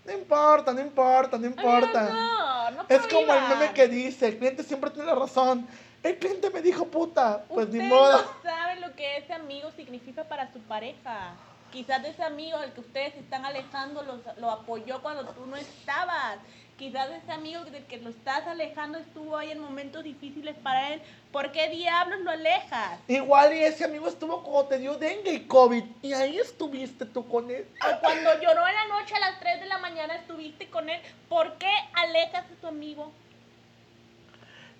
No 0.05 0.12
importa, 0.12 0.72
no 0.72 0.81
importa, 0.81 1.38
no 1.38 1.46
importa. 1.46 2.11
No, 2.11 2.70
no 2.72 2.85
es 2.88 3.07
como 3.07 3.33
el 3.33 3.48
meme 3.48 3.72
que 3.72 3.88
dice, 3.88 4.29
el 4.29 4.38
cliente 4.38 4.62
siempre 4.64 4.90
tiene 4.90 5.07
la 5.07 5.14
razón. 5.14 5.66
El 6.02 6.18
cliente 6.18 6.50
me 6.50 6.62
dijo 6.62 6.86
puta, 6.86 7.44
pues 7.48 7.68
ni 7.68 7.78
Ustedes 7.78 7.88
modo. 7.88 8.22
no 8.22 8.42
saben 8.42 8.80
lo 8.80 8.94
que 8.96 9.18
ese 9.18 9.32
amigo 9.32 9.70
significa 9.76 10.24
para 10.24 10.52
su 10.52 10.58
pareja. 10.60 11.34
Quizás 11.70 12.04
ese 12.04 12.22
amigo 12.22 12.58
al 12.58 12.72
que 12.72 12.80
ustedes 12.80 13.14
están 13.14 13.46
alejando 13.46 14.02
los, 14.02 14.20
lo 14.36 14.50
apoyó 14.50 15.00
cuando 15.00 15.24
tú 15.26 15.46
no 15.46 15.56
estabas. 15.56 16.38
Quizás 16.76 17.08
ese 17.10 17.30
amigo 17.30 17.64
del 17.64 17.84
que 17.86 17.98
lo 17.98 18.10
estás 18.10 18.46
alejando 18.46 18.98
estuvo 18.98 19.36
ahí 19.36 19.52
en 19.52 19.60
momentos 19.60 20.02
difíciles 20.02 20.56
para 20.56 20.92
él. 20.92 21.02
¿Por 21.30 21.52
qué 21.52 21.68
diablos 21.68 22.20
lo 22.20 22.32
alejas? 22.32 22.98
Igual 23.06 23.54
y 23.54 23.62
ese 23.62 23.84
amigo 23.84 24.08
estuvo 24.08 24.42
cuando 24.42 24.66
te 24.66 24.78
dio 24.78 24.94
dengue 24.96 25.32
y 25.32 25.46
COVID. 25.46 25.84
Y 26.02 26.12
ahí 26.12 26.38
estuviste 26.38 27.06
tú 27.06 27.26
con 27.28 27.48
él. 27.50 27.66
O 27.80 28.00
cuando 28.00 28.34
lloró 28.40 28.66
en 28.66 28.74
la 28.74 28.86
noche 28.98 29.14
a 29.14 29.20
las 29.20 29.38
3 29.38 29.60
de 29.60 29.66
la 29.66 29.78
mañana 29.78 30.16
estuviste 30.16 30.68
con 30.68 30.90
él. 30.90 31.00
¿Por 31.28 31.54
qué 31.58 31.70
alejas 31.94 32.44
a 32.44 32.60
tu 32.60 32.66
amigo? 32.66 33.12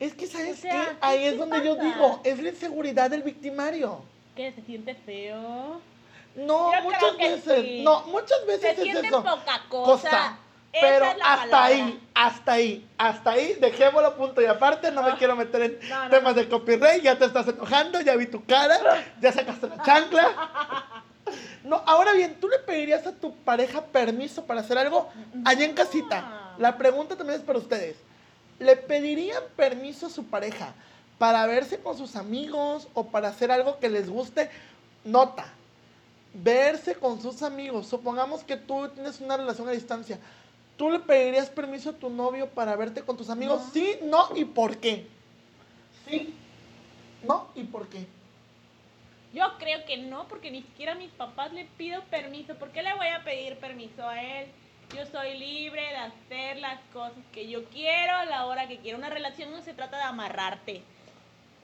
Es 0.03 0.15
que, 0.15 0.27
¿sabes 0.27 0.59
O 0.59 0.63
sea, 0.63 0.73
qué? 0.73 0.97
Ahí 1.01 1.19
¿qué 1.19 1.29
es 1.29 1.39
donde 1.39 1.65
yo 1.65 1.77
digo, 1.77 2.21
es 2.25 2.43
la 2.43 2.49
inseguridad 2.49 3.09
del 3.11 3.23
victimario. 3.23 4.03
¿Que 4.35 4.51
se 4.53 4.61
siente 4.63 4.95
feo? 4.97 5.81
No, 6.35 6.73
Yo 6.73 6.83
muchas 6.83 7.17
veces, 7.19 7.65
sí. 7.65 7.83
no, 7.85 8.03
muchas 8.07 8.45
veces 8.47 8.75
Se 8.77 8.89
es 8.89 9.05
eso. 9.05 9.23
poca 9.23 9.63
cosa. 9.69 10.39
Pero 10.73 11.05
es 11.05 11.17
hasta 11.23 11.37
palabra. 11.51 11.65
ahí, 11.67 12.01
hasta 12.15 12.53
ahí, 12.53 12.89
hasta 12.99 13.31
ahí, 13.33 13.53
dejémoslo 13.61 14.17
punto 14.17 14.41
y 14.41 14.47
aparte, 14.47 14.91
no 14.91 15.03
me 15.03 15.11
Ah. 15.11 15.17
quiero 15.19 15.37
meter 15.37 15.63
en 15.63 15.79
No, 15.89 16.05
no, 16.05 16.11
temas 16.11 16.35
de 16.35 16.49
copyright, 16.49 17.03
ya 17.03 17.17
te 17.19 17.27
estás 17.27 17.47
enojando, 17.47 18.01
ya 18.01 18.17
vi 18.17 18.27
tu 18.27 18.43
cara, 18.47 18.81
ya 19.21 19.31
sacaste 19.33 19.69
la 19.69 19.83
chancla. 19.83 20.29
No, 21.65 21.77
ahora 21.87 22.13
bien, 22.15 22.35
¿tú 22.41 22.49
le 22.49 22.59
pedirías 22.59 23.07
a 23.07 23.13
tu 23.13 23.33
pareja 23.37 23.83
permiso 23.87 24.45
para 24.45 24.61
hacer 24.63 24.77
algo 24.79 25.09
allá 25.45 25.65
en 25.65 25.75
casita? 25.75 26.55
La 26.59 26.77
pregunta 26.77 27.17
también 27.17 27.39
es 27.39 27.47
para 27.47 27.61
ustedes. 27.61 27.97
¿Le 28.63 28.77
pedirían 28.77 29.43
permiso 29.57 30.07
a 30.07 30.11
su 30.11 30.25
pareja 30.25 30.73
para 31.19 31.47
verse 31.47 31.79
con 31.79 31.99
sus 31.99 32.15
amigos 32.15 32.87
o 32.95 33.09
para 33.09 33.29
hacer 33.29 33.51
algo 33.51 33.79
que 33.81 33.89
les 33.89 34.09
guste? 34.09 34.51
Nota, 35.05 35.53
verse 36.33 36.95
con 36.95 37.21
sus 37.21 37.43
amigos. 37.43 37.89
Supongamos 37.89 38.45
que 38.45 38.57
tú 38.57 38.89
tienes 38.91 39.21
una 39.21 39.37
relación 39.37 39.69
a 39.69 39.73
distancia. 39.73 40.19
¿Tú 40.77 40.91
le 40.91 41.01
pedirías 41.01 41.51
permiso 41.51 41.91
a 41.91 41.95
tu 41.95 42.09
novio 42.09 42.49
para 42.49 42.77
verte 42.77 43.03
con 43.03 43.17
tus 43.17 43.31
amigos? 43.31 43.61
No. 43.61 43.73
Sí, 43.73 43.99
no 44.05 44.29
y 44.37 44.45
por 44.45 44.77
qué. 44.77 45.07
Sí, 46.09 46.35
no 47.25 47.49
y 47.57 47.65
por 47.65 47.89
qué. 47.89 48.07
Yo 49.35 49.45
creo 49.59 49.85
que 49.87 49.97
no, 49.97 50.29
porque 50.29 50.51
ni 50.51 50.63
siquiera 50.63 50.93
a 50.93 50.97
mis 50.97 51.11
papás 51.11 51.53
le 51.53 51.65
pido 51.77 52.03
permiso. 52.05 52.55
¿Por 52.55 52.71
qué 52.71 52.83
le 52.83 52.95
voy 52.95 53.09
a 53.09 53.25
pedir 53.25 53.57
permiso 53.57 54.07
a 54.07 54.23
él? 54.23 54.47
Yo 54.95 55.07
soy 55.07 55.39
libre 55.39 55.81
de 55.81 55.97
hacer 55.97 56.59
las 56.59 56.79
cosas 56.93 57.25
que 57.33 57.49
yo 57.49 57.65
quiero 57.67 58.15
a 58.15 58.27
la 58.27 58.45
hora 58.45 58.69
que 58.69 58.79
quiero. 58.79 58.99
Una 58.99 59.09
relación 59.09 59.51
no 59.51 59.63
se 59.63 59.73
trata 59.73 59.97
de 59.97 60.03
amarrarte. 60.03 60.83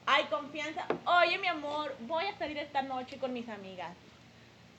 Hay 0.07 0.23
confianza. 0.25 0.85
Oye, 1.05 1.37
mi 1.37 1.47
amor, 1.47 1.95
voy 2.01 2.25
a 2.25 2.37
salir 2.39 2.57
esta 2.57 2.81
noche 2.81 3.17
con 3.17 3.31
mis 3.31 3.47
amigas. 3.47 3.95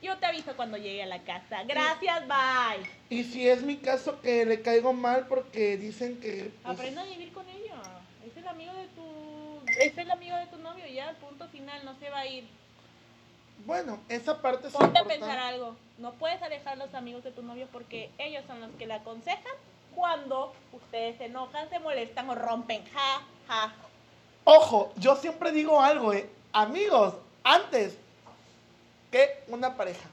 Yo 0.03 0.17
te 0.17 0.27
aviso 0.27 0.57
cuando 0.57 0.79
llegue 0.79 1.03
a 1.03 1.07
la 1.07 1.21
casa. 1.21 1.63
Gracias, 1.65 2.27
bye. 2.27 2.91
Y 3.09 3.23
si 3.23 3.49
es 3.49 3.63
mi 3.63 3.77
caso 3.77 4.21
que 4.21 4.45
le 4.45 4.63
caigo 4.63 4.93
mal 4.93 5.29
porque 5.29 5.77
dicen 5.77 6.19
que... 6.21 6.51
pues, 6.65 6.79
Aprenda 6.79 7.03
a 7.03 7.05
vivir 7.05 7.33
con 7.33 7.49
ellos. 7.49 7.79
Es 8.27 8.37
el 8.37 8.49
amigo 8.49 8.73
de 8.73 8.87
tu... 8.89 9.63
Es 9.79 9.97
el 9.97 10.11
amigo 10.11 10.37
de 10.37 10.47
tu 10.47 10.57
novio, 10.59 10.87
ya, 10.87 11.13
punto 11.21 11.47
final, 11.49 11.85
no 11.85 11.95
se 12.01 12.11
va 12.11 12.21
a 12.21 12.27
ir. 12.27 12.49
Bueno, 13.67 13.99
esa 14.09 14.41
parte 14.41 14.69
es 14.69 14.73
Ponte 14.73 14.99
a 14.99 15.05
pensar 15.05 15.39
algo. 15.39 15.77
No 15.99 16.13
puedes 16.13 16.41
alejar 16.43 16.75
a 16.75 16.77
los 16.87 16.95
amigos 16.95 17.23
de 17.25 17.31
tu 17.31 17.43
novio 17.43 17.69
porque 17.73 18.11
ellos 18.19 18.43
son 18.47 18.61
los 18.61 18.71
que 18.79 18.87
le 18.87 18.95
aconsejan 18.95 19.53
cuando 19.95 20.53
ustedes 20.73 21.19
se 21.19 21.27
enojan, 21.27 21.69
se 21.69 21.79
molestan 21.79 22.29
o 22.31 22.35
rompen. 22.35 22.83
Ja, 22.93 23.23
ja. 23.49 23.73
Ojo, 24.45 24.93
yo 24.97 25.17
siempre 25.17 25.53
digo 25.53 25.81
algo, 25.81 26.13
eh. 26.13 26.29
Amigos, 26.53 27.15
antes 27.45 27.97
que 29.11 29.45
una 29.49 29.77
pareja. 29.77 30.09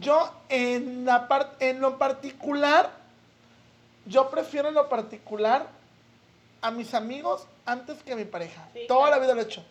Yo 0.00 0.30
en 0.48 1.04
la 1.04 1.28
par- 1.28 1.54
en 1.60 1.80
lo 1.80 1.98
particular, 1.98 2.90
yo 4.06 4.30
prefiero 4.30 4.68
en 4.68 4.74
lo 4.74 4.88
particular 4.88 5.66
a 6.62 6.70
mis 6.70 6.94
amigos 6.94 7.46
antes 7.66 8.02
que 8.02 8.12
a 8.12 8.16
mi 8.16 8.24
pareja. 8.24 8.68
Sí, 8.72 8.80
Toda 8.88 9.06
claro. 9.06 9.16
la 9.16 9.22
vida 9.22 9.34
lo 9.34 9.40
he 9.40 9.44
hecho. 9.44 9.64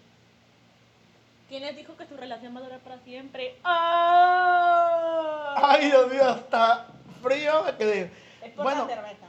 ¿Quién 1.54 1.62
les 1.66 1.76
dijo 1.76 1.96
que 1.96 2.08
su 2.08 2.18
relación 2.18 2.56
va 2.56 2.62
a 2.62 2.64
durar 2.64 2.80
para 2.80 2.98
siempre? 3.04 3.54
¡Ah! 3.64 5.54
Ay, 5.56 5.86
Dios 5.86 6.12
mío, 6.12 6.28
hasta 6.28 6.88
frío 7.22 7.64
me 7.66 7.76
quedé. 7.76 8.10
Es 8.42 8.54
por 8.54 8.64
Bueno, 8.64 8.88
la 8.88 8.96
cerveza. 8.96 9.28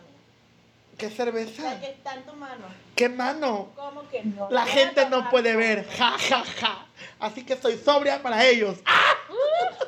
¿qué 0.97 1.11
La 1.11 1.15
cerveza? 1.15 1.81
que 1.81 1.91
está 1.91 2.15
en 2.15 2.23
tu 2.23 2.33
mano. 2.33 2.65
¿Qué 2.97 3.11
mano? 3.11 3.73
¿Cómo 3.77 4.09
que 4.09 4.23
no? 4.25 4.49
La 4.51 4.65
gente 4.65 5.07
no 5.11 5.29
puede 5.29 5.55
ver, 5.55 5.87
ja, 5.99 6.13
ja, 6.13 6.43
ja. 6.45 6.87
Así 7.21 7.45
que 7.45 7.57
soy 7.59 7.77
sobria 7.77 8.23
para 8.23 8.43
ellos. 8.47 8.79
¡Ah! 8.87 9.13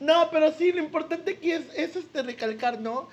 No, 0.00 0.28
pero 0.30 0.52
sí, 0.52 0.70
lo 0.70 0.80
importante 0.80 1.30
aquí 1.30 1.50
es, 1.50 1.62
es 1.74 1.96
este 1.96 2.22
recalcar, 2.22 2.78
¿no? 2.78 3.08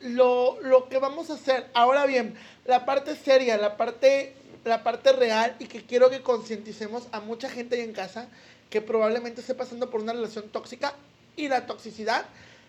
Lo, 0.00 0.58
lo 0.62 0.88
que 0.88 0.98
vamos 0.98 1.30
a 1.30 1.34
hacer. 1.34 1.68
Ahora 1.74 2.06
bien, 2.06 2.36
la 2.64 2.84
parte 2.84 3.14
seria, 3.14 3.56
la 3.56 3.76
parte, 3.76 4.34
la 4.68 4.84
parte 4.84 5.12
real 5.12 5.56
y 5.58 5.66
que 5.66 5.84
quiero 5.84 6.10
que 6.10 6.22
concienticemos 6.22 7.08
a 7.12 7.20
mucha 7.20 7.48
gente 7.50 7.76
ahí 7.76 7.82
en 7.82 7.92
casa 7.92 8.28
que 8.70 8.80
probablemente 8.80 9.40
esté 9.40 9.54
pasando 9.54 9.90
por 9.90 10.00
una 10.00 10.12
relación 10.12 10.48
tóxica 10.50 10.94
y 11.36 11.48
la 11.48 11.66
toxicidad, 11.66 12.26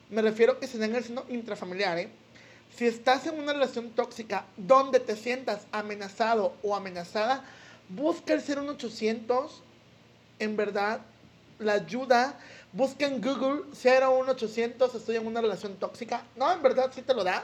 me 0.09 0.21
refiero 0.21 0.59
que 0.59 0.67
se 0.67 0.77
da 0.77 0.85
en 0.85 0.95
el 0.95 1.03
seno 1.03 1.25
intrafamiliar, 1.29 1.97
¿eh? 1.99 2.09
Si 2.75 2.85
estás 2.85 3.25
en 3.27 3.39
una 3.39 3.53
relación 3.53 3.89
tóxica 3.91 4.45
donde 4.55 4.99
te 4.99 5.15
sientas 5.15 5.67
amenazado 5.71 6.53
o 6.63 6.75
amenazada, 6.75 7.43
busca 7.89 8.33
el 8.33 8.41
01800, 8.41 9.63
en 10.39 10.55
verdad, 10.55 11.01
la 11.59 11.73
ayuda. 11.73 12.39
Busca 12.71 13.07
en 13.07 13.19
Google 13.21 13.63
01800, 13.73 14.95
estoy 14.95 15.15
en 15.15 15.27
una 15.27 15.41
relación 15.41 15.75
tóxica. 15.75 16.23
No, 16.35 16.51
en 16.51 16.62
verdad 16.62 16.91
sí 16.93 17.01
te 17.01 17.13
lo 17.13 17.23
da. 17.23 17.43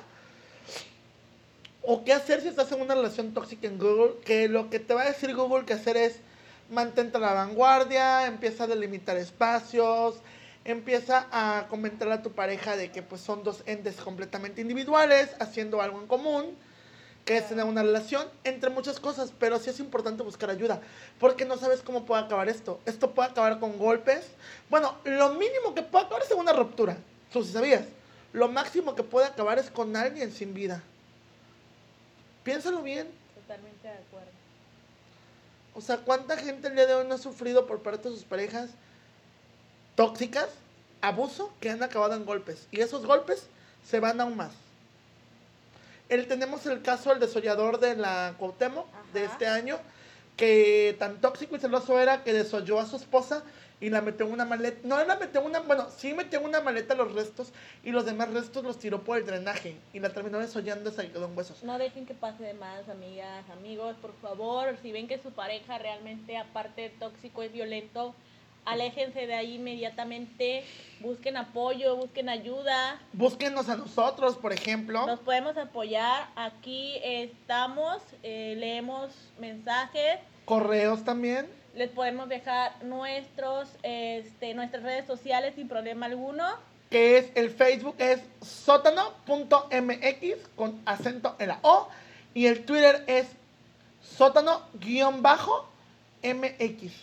O 1.88 2.04
qué 2.04 2.14
hacer 2.14 2.42
si 2.42 2.48
estás 2.48 2.72
en 2.72 2.82
una 2.82 2.96
relación 2.96 3.36
tóxica 3.36 3.68
en 3.68 3.78
Google, 3.78 4.16
que 4.26 4.48
lo 4.48 4.72
que 4.72 4.80
te 4.80 4.96
va 4.96 5.04
a 5.04 5.06
decir 5.06 5.36
Google 5.36 5.66
que 5.66 5.74
hacer 5.74 5.98
es 5.98 6.18
mantente 6.72 7.18
a 7.18 7.20
la 7.20 7.34
vanguardia, 7.34 8.26
empieza 8.26 8.64
a 8.64 8.68
delimitar 8.68 9.18
espacios, 9.18 10.16
empieza 10.64 11.28
a 11.32 11.68
comentar 11.70 12.12
a 12.12 12.24
tu 12.24 12.32
pareja 12.32 12.76
de 12.76 12.92
que 12.92 13.04
pues 13.04 13.22
son 13.22 13.44
dos 13.44 13.62
entes 13.68 13.98
completamente 13.98 14.62
individuales, 14.62 15.36
haciendo 15.40 15.80
algo 15.80 16.02
en 16.02 16.08
común, 16.08 16.56
que 17.24 17.38
es 17.38 17.50
tener 17.50 17.66
una 17.66 17.84
relación, 17.84 18.28
entre 18.46 18.72
muchas 18.72 19.00
cosas, 19.00 19.32
pero 19.38 19.60
sí 19.60 19.70
es 19.70 19.80
importante 19.80 20.24
buscar 20.24 20.50
ayuda, 20.50 20.82
porque 21.20 21.46
no 21.46 21.56
sabes 21.56 21.84
cómo 21.84 22.08
puede 22.08 22.24
acabar 22.24 22.50
esto. 22.50 22.80
Esto 22.88 23.12
puede 23.12 23.30
acabar 23.30 23.60
con 23.60 23.78
golpes. 23.78 24.26
Bueno, 24.72 24.96
lo 25.04 25.34
mínimo 25.34 25.76
que 25.76 25.84
puede 25.84 26.06
acabar 26.06 26.24
es 26.24 26.32
una 26.32 26.52
ruptura, 26.52 26.98
tú 27.32 27.44
si 27.44 27.54
sabías. 27.54 27.84
Lo 28.34 28.48
máximo 28.48 28.96
que 28.96 29.04
puede 29.04 29.28
acabar 29.28 29.60
es 29.60 29.70
con 29.70 29.96
alguien 29.96 30.32
sin 30.32 30.56
vida. 30.56 30.82
Piénsalo 32.46 32.84
bien. 32.84 33.08
Totalmente 33.34 33.88
de 33.88 33.94
acuerdo. 33.96 34.30
O 35.74 35.82
sea, 35.82 35.98
¿cuánta 35.98 36.38
gente 36.38 36.68
el 36.68 36.76
día 36.76 36.86
de 36.86 36.94
hoy 36.94 37.08
no 37.08 37.16
ha 37.16 37.18
sufrido 37.18 37.66
por 37.66 37.82
parte 37.82 38.08
de 38.08 38.16
sus 38.16 38.24
parejas 38.24 38.70
tóxicas, 39.96 40.48
abuso, 41.02 41.52
que 41.60 41.72
han 41.72 41.82
acabado 41.82 42.14
en 42.14 42.24
golpes? 42.24 42.68
Y 42.72 42.82
esos 42.82 43.06
golpes 43.06 43.48
se 43.84 44.00
van 44.00 44.22
aún 44.22 44.38
más. 44.38 44.52
El, 46.08 46.28
tenemos 46.28 46.66
el 46.68 46.84
caso 46.84 47.10
del 47.10 47.20
desollador 47.20 47.80
de 47.80 47.96
la 47.96 48.36
Cuauhtémoc 48.38 48.86
de 49.12 49.26
este 49.26 49.48
año, 49.48 49.80
que 50.38 50.96
tan 51.00 51.20
tóxico 51.20 51.56
y 51.56 51.60
celoso 51.60 52.00
era 52.00 52.24
que 52.24 52.32
desolló 52.32 52.80
a 52.80 52.86
su 52.86 52.96
esposa 52.96 53.44
y 53.80 53.90
la 53.90 54.02
metió 54.02 54.26
en 54.26 54.34
una 54.34 54.46
maleta. 54.46 54.80
No 54.84 55.04
la 55.04 55.16
metió 55.16 55.42
en 55.42 55.48
una, 55.48 55.60
bueno, 55.60 55.88
sí 55.96 56.14
metió 56.14 56.40
en 56.40 56.46
una 56.46 56.62
maleta 56.62 56.96
los 56.96 57.14
restos 57.14 57.52
y 57.84 57.92
los 57.92 58.06
demás 58.06 58.32
restos 58.32 58.64
los 58.64 58.80
tiró 58.80 59.04
por 59.04 59.18
el 59.18 59.26
drenaje 59.26 59.78
y 59.94 60.00
la 60.00 60.10
terminó 60.10 60.40
desollando 60.40 60.90
hasta 60.90 61.04
que 61.04 61.12
quedó 61.12 61.26
en 61.26 61.38
huesos. 61.38 61.64
No 61.64 61.78
dejen 61.78 62.06
que 62.06 62.14
pase 62.14 62.44
de 62.44 62.54
más, 62.54 62.88
amigas, 62.90 63.50
amigos, 63.50 63.96
por 64.02 64.14
favor. 64.22 64.78
Si 64.82 64.92
ven 64.92 65.08
que 65.08 65.20
su 65.20 65.32
pareja 65.32 65.78
realmente, 65.78 66.38
aparte 66.38 66.82
de 66.82 66.90
tóxico, 66.90 67.44
es 67.44 67.52
violento, 67.52 68.16
aléjense 68.66 69.28
de 69.28 69.34
ahí 69.34 69.56
inmediatamente. 69.56 70.64
Busquen 71.00 71.38
apoyo, 71.38 71.96
busquen 71.98 72.30
ayuda. 72.30 73.00
Búsquenos 73.14 73.70
a 73.70 73.78
nosotros, 73.78 74.38
por 74.38 74.54
ejemplo. 74.54 75.06
Nos 75.06 75.20
podemos 75.20 75.58
apoyar. 75.58 76.30
Aquí 76.36 76.96
estamos, 77.04 78.02
eh, 78.24 78.56
leemos 78.58 79.12
mensajes. 79.40 80.20
Correos 80.46 81.04
también. 81.04 81.48
Les 81.76 81.90
podemos 81.90 82.30
dejar 82.30 82.72
nuestros, 82.84 83.68
este, 83.84 84.54
nuestras 84.54 84.84
redes 84.84 85.06
sociales 85.06 85.56
sin 85.56 85.68
problema 85.68 86.06
alguno. 86.06 86.46
que 86.90 87.18
es 87.18 87.32
el 87.36 87.50
Facebook 87.50 87.96
es 87.98 88.22
sótano.mx 88.42 90.38
con 90.56 90.82
acento 90.86 91.36
en 91.40 91.48
la 91.50 91.60
O 91.64 91.90
y 92.34 92.46
el 92.46 92.64
Twitter 92.64 93.04
es 93.08 93.28
sótano-mx. 94.18 94.72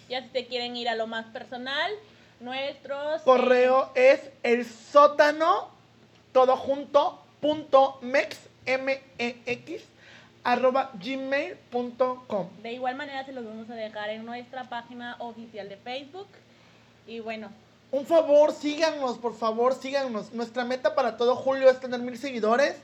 Ya 0.08 0.22
si 0.22 0.28
te 0.28 0.46
quieren 0.46 0.76
ir 0.76 0.88
a 0.88 0.94
lo 0.94 1.06
más 1.06 1.26
personal, 1.26 1.92
nuestros... 2.40 3.20
eh, 3.20 3.24
Correo 3.24 3.90
es 3.94 4.20
el 4.42 4.64
sótano 4.64 5.68
todo 6.32 6.56
junto 6.56 7.18
punto 7.40 7.98
mex 8.00 8.38
m 8.64 9.02
-E 9.18 9.34
-X, 9.44 9.82
arroba 10.44 10.90
gmail.com. 10.94 12.48
De 12.62 12.72
igual 12.72 12.96
manera 12.96 13.24
se 13.24 13.32
los 13.32 13.44
vamos 13.44 13.68
a 13.70 13.74
dejar 13.74 14.10
en 14.10 14.24
nuestra 14.24 14.68
página 14.68 15.16
oficial 15.18 15.68
de 15.68 15.76
Facebook. 15.76 16.28
Y 17.06 17.20
bueno, 17.20 17.50
Un 17.90 18.06
favor, 18.06 18.52
síganos, 18.52 19.18
por 19.18 19.36
favor, 19.36 19.74
síganos. 19.74 20.32
Nuestra 20.32 20.64
meta 20.64 20.94
para 20.94 21.16
todo 21.16 21.36
julio 21.36 21.68
es 21.68 21.78
tener 21.78 22.00
mil 22.00 22.16
seguidores. 22.16 22.76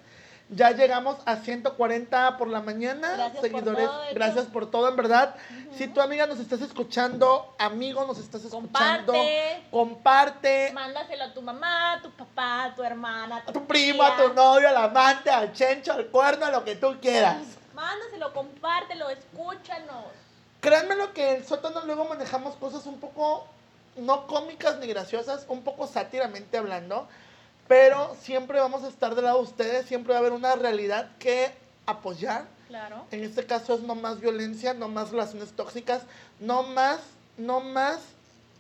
Ya 0.51 0.71
llegamos 0.71 1.19
a 1.27 1.37
140 1.37 2.39
por 2.39 2.49
la 2.49 2.63
mañana. 2.63 3.13
Gracias 3.13 3.33
por 3.33 3.43
seguidores, 3.43 3.87
todo, 3.87 4.01
de 4.01 4.07
hecho. 4.07 4.15
gracias 4.15 4.47
por 4.47 4.71
todo, 4.71 4.89
en 4.89 4.97
verdad. 4.97 5.35
Si 5.77 5.89
tu 5.89 6.01
amiga 6.01 6.27
nos 6.27 6.41
estás 6.41 6.63
escuchando, 6.63 7.55
amigo 7.59 8.07
nos 8.07 8.19
estás 8.19 8.45
escuchando, 8.45 9.13
comparte, 9.13 9.63
comparte. 9.71 10.73
mándaselo 10.73 11.25
a 11.25 11.35
tu 11.35 11.43
mamá, 11.43 11.93
a 11.95 12.03
tu 12.03 12.11
papá, 12.13 12.65
a 12.65 12.75
tu 12.75 12.83
hermana, 12.83 13.37
a 13.37 13.39
A 13.41 13.45
tu, 13.45 13.53
tu 13.53 13.67
primo, 13.67 14.03
a 14.03 14.17
tu 14.17 14.33
novio, 14.33 14.69
al 14.71 14.77
amante, 14.79 15.29
al 15.29 15.53
chencho, 15.53 15.93
al 15.93 16.07
cuerno, 16.07 16.47
a 16.47 16.51
lo 16.51 16.65
que 16.65 16.77
tú 16.77 16.97
quieras. 17.01 17.37
Mándaselo, 17.75 18.33
compártelo, 18.33 19.11
escúchanos. 19.11 20.07
Créanme 20.61 20.97
lo 20.97 21.13
que 21.13 21.37
en 21.37 21.47
sótano 21.47 21.83
luego 21.85 22.07
manejamos 22.07 22.57
cosas 22.57 22.87
un 22.87 22.99
poco, 22.99 23.47
no 23.97 24.27
cómicas 24.27 24.79
ni 24.79 24.87
graciosas, 24.87 25.45
un 25.49 25.63
poco 25.63 25.87
sátíramente 25.87 26.57
hablando, 26.57 27.07
pero 27.69 28.17
siempre 28.23 28.59
vamos 28.59 28.83
a 28.85 28.89
estar 28.89 29.15
del 29.15 29.25
lado 29.27 29.39
de 29.39 29.45
ustedes, 29.45 29.87
siempre 29.87 30.13
va 30.13 30.19
a 30.19 30.21
haber 30.21 30.33
una 30.33 30.55
realidad 30.57 31.11
que 31.19 31.53
apoyar. 31.87 32.47
Claro. 32.69 33.05
En 33.11 33.23
este 33.25 33.47
caso 33.47 33.75
es 33.75 33.81
no 33.81 33.95
más 33.95 34.21
violencia, 34.21 34.75
no 34.75 34.89
más 34.89 35.11
relaciones 35.11 35.53
tóxicas, 35.53 36.03
no 36.41 36.63
más, 36.65 36.99
no 37.37 37.61
más 37.61 38.01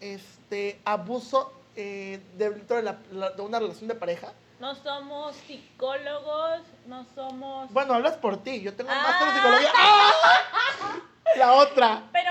este, 0.01 0.79
abuso 0.85 1.53
eh, 1.77 2.21
dentro 2.37 2.77
de, 2.77 2.83
la- 2.85 2.99
la- 3.12 3.31
de 3.31 3.42
una 3.42 3.59
relación 3.59 3.88
de 3.88 3.94
pareja. 3.94 4.33
No 4.61 4.75
somos 4.75 5.37
psicólogos, 5.47 6.61
no 6.87 7.07
somos... 7.14 7.71
Bueno, 7.73 7.94
hablas 7.94 8.16
por 8.16 8.42
ti, 8.42 8.61
yo 8.61 8.75
tengo 8.75 8.90
un 8.90 8.97
Ah. 8.97 9.03
máster 9.03 9.29
en 9.29 9.35
psicología. 9.35 9.71
¡Ah! 9.77 11.01
La 11.37 11.53
otra. 11.55 12.03
Pero 12.12 12.31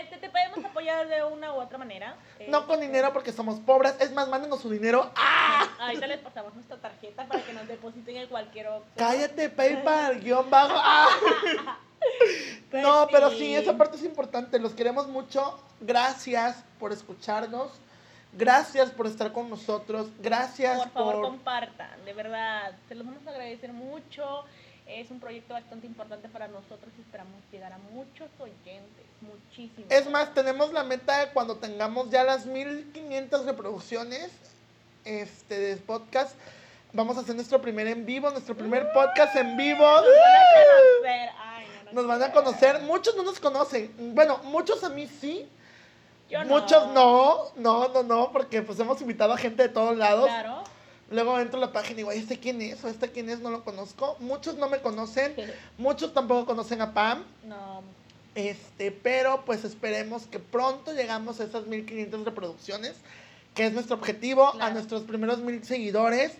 este, 0.00 0.16
te 0.18 0.28
podemos 0.28 0.64
apoyar 0.64 1.08
de 1.08 1.24
una 1.24 1.52
u 1.52 1.60
otra 1.60 1.78
manera. 1.78 2.16
No 2.48 2.66
con 2.66 2.80
dinero 2.80 3.12
porque 3.12 3.32
somos 3.32 3.58
pobres. 3.60 3.94
Es 4.00 4.12
más, 4.12 4.28
mándenos 4.28 4.60
su 4.60 4.70
dinero. 4.70 5.10
¡Ah! 5.16 5.66
Ahorita 5.80 6.06
les 6.06 6.18
pasamos 6.18 6.54
nuestra 6.54 6.76
tarjeta 6.76 7.24
para 7.26 7.42
que 7.42 7.52
nos 7.52 7.66
depositen 7.66 8.16
en 8.16 8.28
cualquier 8.28 8.68
opción. 8.68 8.92
Cállate, 8.96 9.48
PayPal, 9.48 10.20
guion 10.20 10.48
bajo. 10.50 10.74
¡Ah! 10.76 11.08
Pues 12.70 12.82
No, 12.82 13.08
pero 13.10 13.30
sí, 13.30 13.54
esa 13.54 13.76
parte 13.78 13.96
es 13.96 14.04
importante. 14.04 14.58
Los 14.58 14.74
queremos 14.74 15.08
mucho. 15.08 15.58
Gracias 15.80 16.62
por 16.78 16.92
escucharnos. 16.92 17.70
Gracias 18.36 18.90
por 18.90 19.06
estar 19.06 19.32
con 19.32 19.48
nosotros. 19.48 20.08
Gracias 20.18 20.78
Por 20.80 20.90
favor, 20.90 21.14
por. 21.14 21.22
compartan, 21.22 22.04
de 22.04 22.12
verdad. 22.12 22.72
Se 22.88 22.94
los 22.94 23.06
vamos 23.06 23.26
a 23.26 23.30
agradecer 23.30 23.72
mucho. 23.72 24.44
Es 24.86 25.10
un 25.10 25.18
proyecto 25.18 25.54
bastante 25.54 25.86
importante 25.86 26.28
para 26.28 26.46
nosotros 26.48 26.92
y 26.98 27.00
esperamos 27.00 27.40
llegar 27.50 27.72
a 27.72 27.78
muchos 27.92 28.28
oyentes. 28.38 29.06
Muchísimos. 29.22 29.90
Es 29.90 30.08
más, 30.10 30.34
tenemos 30.34 30.72
la 30.72 30.84
meta 30.84 31.24
de 31.24 31.32
cuando 31.32 31.56
tengamos 31.56 32.10
ya 32.10 32.22
las 32.22 32.44
1500 32.44 33.46
reproducciones 33.46 34.30
este, 35.04 35.58
de 35.58 35.76
podcast. 35.78 36.36
Vamos 36.92 37.16
a 37.16 37.20
hacer 37.20 37.34
nuestro 37.34 37.60
primer 37.62 37.86
en 37.86 38.04
vivo, 38.04 38.30
nuestro 38.30 38.54
primer 38.54 38.92
podcast 38.92 39.34
en 39.36 39.56
vivo. 39.56 39.84
Nos 39.84 40.04
van 40.04 40.36
a 40.36 40.72
conocer. 41.00 41.30
Ay, 41.38 41.66
no, 41.66 41.84
no 41.84 41.92
Nos 41.92 42.06
van 42.06 42.22
a 42.22 42.32
conocer. 42.32 42.82
Muchos 42.82 43.16
no 43.16 43.22
nos 43.22 43.40
conocen. 43.40 44.14
Bueno, 44.14 44.38
muchos 44.44 44.84
a 44.84 44.90
mí 44.90 45.06
sí. 45.06 45.48
Yo 46.28 46.44
Muchos 46.44 46.88
no. 46.88 47.52
No, 47.56 47.88
no, 47.88 48.02
no, 48.02 48.32
porque 48.32 48.62
pues 48.62 48.78
hemos 48.80 49.00
invitado 49.00 49.32
a 49.32 49.38
gente 49.38 49.62
de 49.62 49.68
todos 49.68 49.96
lados. 49.96 50.26
Claro. 50.26 50.63
Luego 51.14 51.38
entro 51.38 51.58
a 51.58 51.60
la 51.60 51.72
página 51.72 51.92
y 51.92 51.96
digo, 51.98 52.10
¿este 52.10 52.38
quién 52.40 52.60
es? 52.60 52.82
¿O 52.82 52.88
este 52.88 53.10
quién 53.10 53.30
es? 53.30 53.38
No 53.38 53.50
lo 53.50 53.62
conozco. 53.64 54.16
Muchos 54.18 54.56
no 54.56 54.68
me 54.68 54.80
conocen. 54.80 55.34
Muchos 55.78 56.12
tampoco 56.12 56.44
conocen 56.44 56.80
a 56.80 56.92
Pam. 56.92 57.24
No. 57.44 57.82
Este, 58.34 58.90
pero 58.90 59.44
pues 59.44 59.64
esperemos 59.64 60.26
que 60.26 60.40
pronto 60.40 60.92
llegamos 60.92 61.38
a 61.38 61.44
esas 61.44 61.66
1500 61.66 62.24
reproducciones, 62.24 62.94
que 63.54 63.66
es 63.66 63.72
nuestro 63.72 63.94
objetivo, 63.94 64.52
a 64.60 64.70
nuestros 64.70 65.02
primeros 65.02 65.38
mil 65.38 65.62
seguidores. 65.64 66.32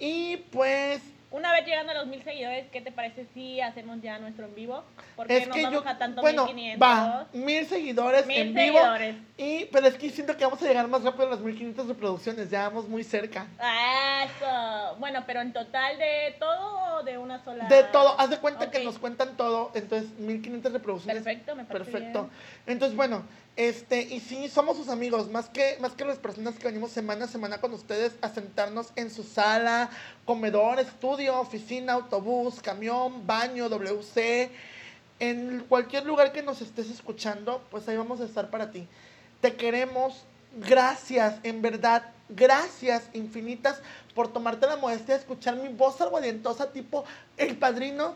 Y 0.00 0.38
pues, 0.50 1.00
Una 1.30 1.52
vez 1.52 1.66
llegando 1.66 1.92
a 1.92 1.94
los 1.94 2.06
mil 2.06 2.22
seguidores, 2.24 2.66
¿qué 2.72 2.80
te 2.80 2.90
parece 2.90 3.26
si 3.34 3.60
hacemos 3.60 4.00
ya 4.00 4.18
nuestro 4.18 4.46
en 4.46 4.54
vivo? 4.54 4.82
Porque 5.14 5.36
es 5.36 5.46
nos 5.46 5.56
que 5.56 5.62
vamos 5.64 5.84
yo, 5.84 5.88
a 5.90 5.98
tanto 5.98 6.22
bueno, 6.22 6.46
1500. 6.46 6.82
va, 6.88 7.26
mil 7.34 7.66
seguidores 7.66 8.26
Mil 8.26 8.38
en 8.38 8.54
vivo. 8.54 8.78
seguidores. 8.78 9.16
Y, 9.36 9.64
pero 9.66 9.88
es 9.88 9.94
que 9.98 10.08
siento 10.08 10.36
que 10.38 10.44
vamos 10.44 10.62
a 10.62 10.66
llegar 10.66 10.88
más 10.88 11.02
rápido 11.02 11.26
a 11.26 11.30
las 11.30 11.40
1500 11.40 11.86
reproducciones, 11.88 12.48
ya 12.50 12.68
vamos 12.70 12.88
muy 12.88 13.04
cerca. 13.04 13.46
Eso. 14.24 14.96
Bueno, 14.98 15.22
pero 15.26 15.42
en 15.42 15.52
total 15.52 15.98
de 15.98 16.34
todo 16.38 16.96
o 16.98 17.02
de 17.02 17.18
una 17.18 17.44
sola. 17.44 17.66
De 17.68 17.84
todo, 17.84 18.18
haz 18.18 18.30
de 18.30 18.38
cuenta 18.38 18.70
que 18.70 18.82
nos 18.82 18.98
cuentan 18.98 19.36
todo, 19.36 19.70
entonces 19.74 20.10
1500 20.18 20.72
reproducciones. 20.72 21.22
Perfecto, 21.22 21.54
me 21.54 21.64
parece 21.64 21.90
Perfecto. 21.90 22.20
bien. 22.22 22.32
Entonces, 22.66 22.96
bueno, 22.96 23.22
este, 23.58 24.02
y 24.02 24.20
sí, 24.20 24.48
somos 24.48 24.76
sus 24.76 24.88
amigos, 24.88 25.28
más 25.32 25.48
que, 25.48 25.78
más 25.80 25.90
que 25.90 26.04
las 26.04 26.18
personas 26.18 26.54
que 26.54 26.68
venimos 26.68 26.92
semana 26.92 27.24
a 27.24 27.28
semana 27.28 27.60
con 27.60 27.74
ustedes 27.74 28.12
a 28.22 28.28
sentarnos 28.28 28.92
en 28.94 29.10
su 29.10 29.24
sala, 29.24 29.90
comedor, 30.24 30.78
estudio, 30.78 31.40
oficina, 31.40 31.94
autobús, 31.94 32.62
camión, 32.62 33.26
baño, 33.26 33.68
WC, 33.68 34.52
en 35.18 35.64
cualquier 35.68 36.06
lugar 36.06 36.30
que 36.30 36.40
nos 36.40 36.62
estés 36.62 36.88
escuchando, 36.88 37.60
pues 37.72 37.88
ahí 37.88 37.96
vamos 37.96 38.20
a 38.20 38.26
estar 38.26 38.48
para 38.48 38.70
ti. 38.70 38.86
Te 39.40 39.56
queremos, 39.56 40.22
gracias, 40.58 41.40
en 41.42 41.60
verdad, 41.60 42.12
gracias 42.28 43.10
infinitas 43.12 43.82
por 44.14 44.28
tomarte 44.32 44.68
la 44.68 44.76
modestia 44.76 45.14
de 45.14 45.20
escuchar 45.20 45.56
mi 45.56 45.66
voz 45.70 46.00
aguardientosa 46.00 46.70
tipo 46.70 47.04
El 47.36 47.56
Padrino. 47.56 48.14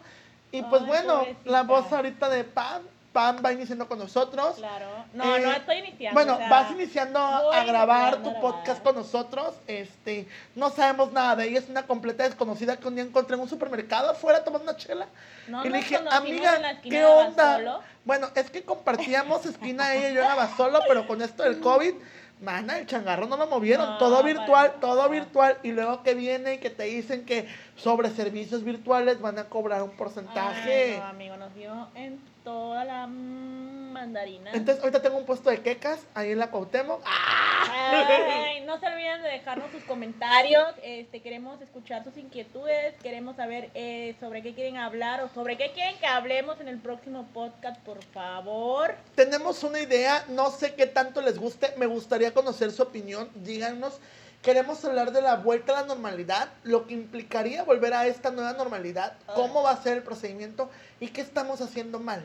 Y 0.53 0.63
pues 0.63 0.83
Ay, 0.83 0.87
bueno, 0.87 1.27
la 1.45 1.65
voz 1.65 1.93
ahorita 1.93 2.29
de 2.29 2.45
Pam, 2.45 2.83
Pam 3.13 3.43
va 3.45 3.53
iniciando 3.53 3.87
con 3.87 3.99
nosotros. 3.99 4.57
Claro. 4.57 4.87
No, 5.13 5.37
Eh, 5.37 5.41
no 5.41 5.53
estoy 5.53 5.77
iniciando. 5.79 6.15
Bueno, 6.15 6.35
o 6.35 6.39
sea, 6.39 6.49
vas 6.49 6.71
iniciando 6.71 7.19
a 7.19 7.65
grabar 7.65 8.15
iniciando 8.15 8.33
tu 8.33 8.41
podcast 8.41 8.67
grabar. 8.67 8.83
con 8.83 8.95
nosotros. 8.97 9.55
Este, 9.67 10.27
no 10.55 10.71
sabemos 10.71 11.13
nada 11.13 11.37
de 11.37 11.49
ella, 11.49 11.59
es 11.59 11.69
una 11.69 11.87
completa 11.87 12.25
desconocida 12.25 12.77
que 12.77 12.89
un 12.89 12.95
día 12.95 13.05
encontré 13.05 13.35
en 13.35 13.43
un 13.43 13.49
supermercado 13.49 14.11
afuera 14.11 14.43
tomando 14.45 14.71
una 14.71 14.77
chela. 14.77 15.07
No 15.49 15.65
y 15.65 15.69
le 15.69 15.79
dije, 15.79 15.97
amiga, 16.11 16.57
en 16.57 16.63
la 16.63 16.71
esquina 16.73 16.97
¿qué 16.99 17.05
onda? 17.05 17.81
Bueno, 18.05 18.29
es 18.35 18.51
que 18.51 18.63
compartíamos 18.63 19.47
esquina 19.47 19.95
ella 19.95 20.11
y 20.11 20.15
yo 20.15 20.23
en 20.23 20.57
solo, 20.57 20.81
pero 20.89 21.07
con 21.07 21.23
esto 21.23 21.43
del 21.43 21.61
COVID, 21.61 21.95
mana, 22.41 22.79
el 22.79 22.87
changarro 22.87 23.27
no 23.27 23.37
lo 23.37 23.47
movieron, 23.47 23.87
No, 23.91 23.99
todo 23.99 24.23
virtual, 24.23 24.75
todo 24.81 25.09
virtual. 25.09 25.59
Y 25.63 25.73
luego 25.73 26.03
que 26.03 26.15
viene 26.15 26.55
y 26.55 26.59
que 26.59 26.71
te 26.71 26.85
dicen 26.85 27.25
que 27.25 27.47
sobre 27.77 28.11
servicios 28.11 28.65
virtuales 28.65 29.21
van 29.21 29.39
a 29.39 29.45
cobrar 29.45 29.83
un 29.83 29.91
porcentaje. 29.91 30.95
Ay, 30.95 30.99
no, 30.99 31.07
amigo, 31.07 31.37
nos 31.37 31.55
dio 31.55 31.89
en 31.95 32.21
toda 32.45 32.85
la 32.85 33.07
mandarina. 33.07 34.51
Entonces, 34.53 34.83
ahorita 34.83 35.03
tengo 35.03 35.17
un 35.17 35.27
puesto 35.27 35.51
de 35.51 35.63
quecas 35.63 36.01
ahí 36.15 36.33
en 36.33 36.39
la 36.39 36.51
Cuauhtémoc. 36.51 37.03
Ay, 37.05 38.63
no 38.63 38.79
se 38.79 38.87
olviden 38.87 39.23
de 39.23 39.29
dejarnos 39.29 39.71
sus 39.71 39.83
comentarios. 39.85 40.75
Este, 40.83 41.21
queremos 41.21 41.61
escuchar 41.61 42.05
sus 42.05 42.17
inquietudes. 42.17 42.95
Queremos 43.03 43.37
saber 43.37 43.71
eh, 43.75 44.15
sobre 44.21 44.43
qué 44.43 44.55
quieren 44.55 44.77
hablar 44.77 45.23
o 45.23 45.29
sobre 45.29 45.57
qué 45.57 45.73
quieren 45.73 45.97
que 45.99 46.07
hablemos 46.07 46.61
en 46.61 46.69
el 46.69 46.79
próximo 46.79 47.29
podcast, 47.33 47.81
por 47.83 48.03
favor. 48.07 48.95
Tenemos 49.15 49.63
una 49.63 49.81
idea, 49.81 50.25
no 50.29 50.51
sé 50.51 50.75
qué 50.75 50.87
tanto 50.87 51.21
les 51.21 51.39
guste, 51.39 51.73
me 51.77 51.87
gustaría 51.87 52.33
conocer 52.33 52.73
su 52.73 52.83
opinión, 52.83 53.31
díganos. 53.35 53.99
Queremos 54.43 54.85
hablar 54.85 55.13
de 55.13 55.23
la 55.23 55.37
vuelta 55.37 55.73
a 55.73 55.83
la 55.83 55.87
normalidad, 55.87 56.49
lo 56.65 56.87
que 56.87 56.95
implicaría 56.95 57.63
volver 57.63 57.95
a 57.95 58.07
esta 58.07 58.31
nueva 58.33 58.53
normalidad, 58.55 59.15
cómo 59.35 59.63
va 59.63 59.71
a 59.71 59.83
ser 59.83 59.99
el 59.99 60.03
procedimiento 60.03 60.69
y 60.99 61.09
qué 61.09 61.21
estamos 61.21 61.61
haciendo 61.61 62.01
mal. 62.01 62.25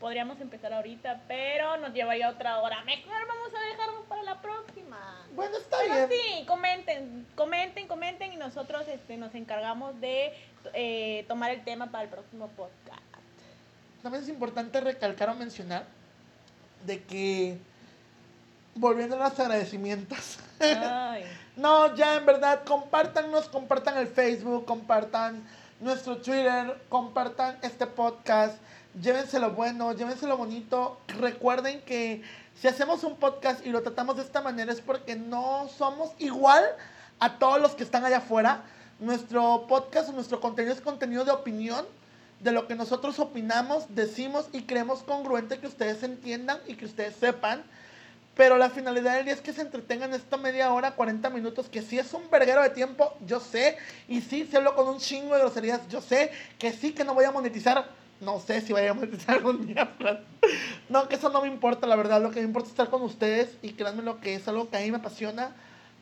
Podríamos 0.00 0.40
empezar 0.40 0.72
ahorita, 0.72 1.22
pero 1.26 1.76
nos 1.78 1.92
lleva 1.92 2.16
ya 2.16 2.30
otra 2.30 2.58
hora. 2.60 2.84
Mejor 2.84 3.26
vamos 3.26 3.52
a 3.54 3.60
dejarlo 3.70 4.04
para 4.04 4.22
la 4.22 4.40
próxima. 4.40 5.26
Bueno, 5.34 5.56
está 5.56 5.76
Pero 5.82 6.08
bien. 6.08 6.08
sí, 6.10 6.44
comenten, 6.46 7.26
comenten, 7.34 7.86
comenten 7.88 8.32
y 8.32 8.36
nosotros 8.36 8.86
este, 8.88 9.16
nos 9.16 9.34
encargamos 9.34 10.00
de 10.00 10.32
eh, 10.74 11.24
tomar 11.28 11.50
el 11.50 11.64
tema 11.64 11.90
para 11.90 12.04
el 12.04 12.10
próximo 12.10 12.48
podcast. 12.48 13.02
También 14.02 14.22
es 14.22 14.28
importante 14.28 14.80
recalcar 14.80 15.30
o 15.30 15.34
mencionar 15.34 15.84
de 16.86 17.02
que, 17.02 17.58
volviendo 18.78 19.16
a 19.16 19.28
los 19.28 19.38
agradecimientos, 19.38 20.38
Ay. 20.60 21.24
No, 21.56 21.92
ya 21.96 22.14
en 22.14 22.24
verdad, 22.24 22.62
compártanos, 22.64 23.48
compartan 23.48 23.98
el 23.98 24.06
Facebook, 24.06 24.64
compartan 24.64 25.42
nuestro 25.80 26.18
Twitter, 26.18 26.80
compartan 26.88 27.58
este 27.62 27.88
podcast, 27.88 28.58
llévenselo 29.02 29.50
bueno, 29.50 29.92
llévenselo 29.92 30.36
bonito. 30.36 31.00
Recuerden 31.18 31.80
que 31.82 32.22
si 32.54 32.68
hacemos 32.68 33.02
un 33.02 33.16
podcast 33.16 33.66
y 33.66 33.70
lo 33.70 33.82
tratamos 33.82 34.16
de 34.16 34.22
esta 34.22 34.40
manera 34.40 34.72
es 34.72 34.80
porque 34.80 35.16
no 35.16 35.68
somos 35.76 36.12
igual 36.20 36.64
a 37.18 37.38
todos 37.38 37.60
los 37.60 37.72
que 37.72 37.82
están 37.82 38.04
allá 38.04 38.18
afuera. 38.18 38.62
Nuestro 39.00 39.66
podcast 39.68 40.10
o 40.10 40.12
nuestro 40.12 40.40
contenido 40.40 40.72
es 40.72 40.80
contenido 40.80 41.24
de 41.24 41.32
opinión, 41.32 41.84
de 42.38 42.52
lo 42.52 42.68
que 42.68 42.76
nosotros 42.76 43.18
opinamos, 43.18 43.86
decimos 43.96 44.46
y 44.52 44.62
creemos 44.62 45.02
congruente 45.02 45.58
que 45.58 45.66
ustedes 45.66 46.04
entiendan 46.04 46.58
y 46.68 46.74
que 46.74 46.84
ustedes 46.84 47.16
sepan. 47.16 47.64
Pero 48.38 48.56
la 48.56 48.70
finalidad 48.70 49.16
del 49.16 49.24
día 49.24 49.34
es 49.34 49.40
que 49.40 49.52
se 49.52 49.62
entretengan 49.62 50.14
esta 50.14 50.36
media 50.36 50.72
hora, 50.72 50.92
40 50.92 51.28
minutos, 51.28 51.68
que 51.68 51.82
sí 51.82 51.98
es 51.98 52.14
un 52.14 52.30
verguero 52.30 52.62
de 52.62 52.70
tiempo, 52.70 53.12
yo 53.26 53.40
sé. 53.40 53.76
Y 54.06 54.20
sí, 54.20 54.46
se 54.48 54.58
hablo 54.58 54.76
con 54.76 54.86
un 54.86 54.98
chingo 54.98 55.34
de 55.34 55.40
groserías, 55.40 55.80
yo 55.88 56.00
sé. 56.00 56.30
Que 56.56 56.70
sí, 56.70 56.92
que 56.92 57.02
no 57.02 57.14
voy 57.14 57.24
a 57.24 57.32
monetizar. 57.32 57.86
No 58.20 58.38
sé 58.38 58.60
si 58.60 58.72
voy 58.72 58.86
a 58.86 58.94
monetizar 58.94 59.34
algún 59.38 59.66
día. 59.66 59.90
pero- 59.98 60.20
No, 60.88 61.08
que 61.08 61.16
eso 61.16 61.30
no 61.30 61.42
me 61.42 61.48
importa, 61.48 61.88
la 61.88 61.96
verdad. 61.96 62.22
Lo 62.22 62.30
que 62.30 62.38
me 62.38 62.46
importa 62.46 62.66
es 62.68 62.70
estar 62.74 62.90
con 62.90 63.02
ustedes. 63.02 63.56
Y 63.60 63.72
créanme 63.72 64.04
lo 64.04 64.20
que 64.20 64.36
es 64.36 64.46
algo 64.46 64.70
que 64.70 64.76
a 64.76 64.80
mí 64.82 64.90
me 64.92 64.98
apasiona. 64.98 65.50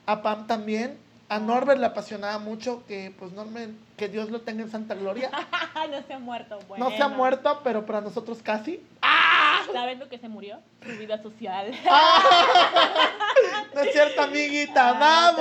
A 0.04 0.20
Pam 0.20 0.46
también. 0.46 0.98
A 1.30 1.38
Norbert 1.38 1.80
le 1.80 1.86
apasionaba 1.86 2.38
mucho. 2.38 2.84
Que 2.86 3.14
pues 3.18 3.32
Norbert, 3.32 3.70
que 3.96 4.08
Dios 4.08 4.30
lo 4.30 4.42
tenga 4.42 4.62
en 4.62 4.70
santa 4.70 4.94
gloria. 4.94 5.30
no 5.90 6.02
se 6.06 6.12
ha 6.12 6.18
muerto. 6.18 6.58
Bueno. 6.68 6.84
No 6.90 6.94
se 6.94 7.02
ha 7.02 7.08
muerto, 7.08 7.62
pero 7.64 7.86
para 7.86 8.02
nosotros 8.02 8.40
casi. 8.42 8.82
¿Sabes 9.72 9.98
lo 9.98 10.08
que 10.08 10.18
se 10.18 10.28
murió? 10.28 10.58
Su 10.84 10.96
vida 10.98 11.22
social. 11.22 11.72
No 13.74 13.82
es 13.82 13.92
cierto, 13.92 14.22
amiguita. 14.22 14.88
Ah, 14.98 15.32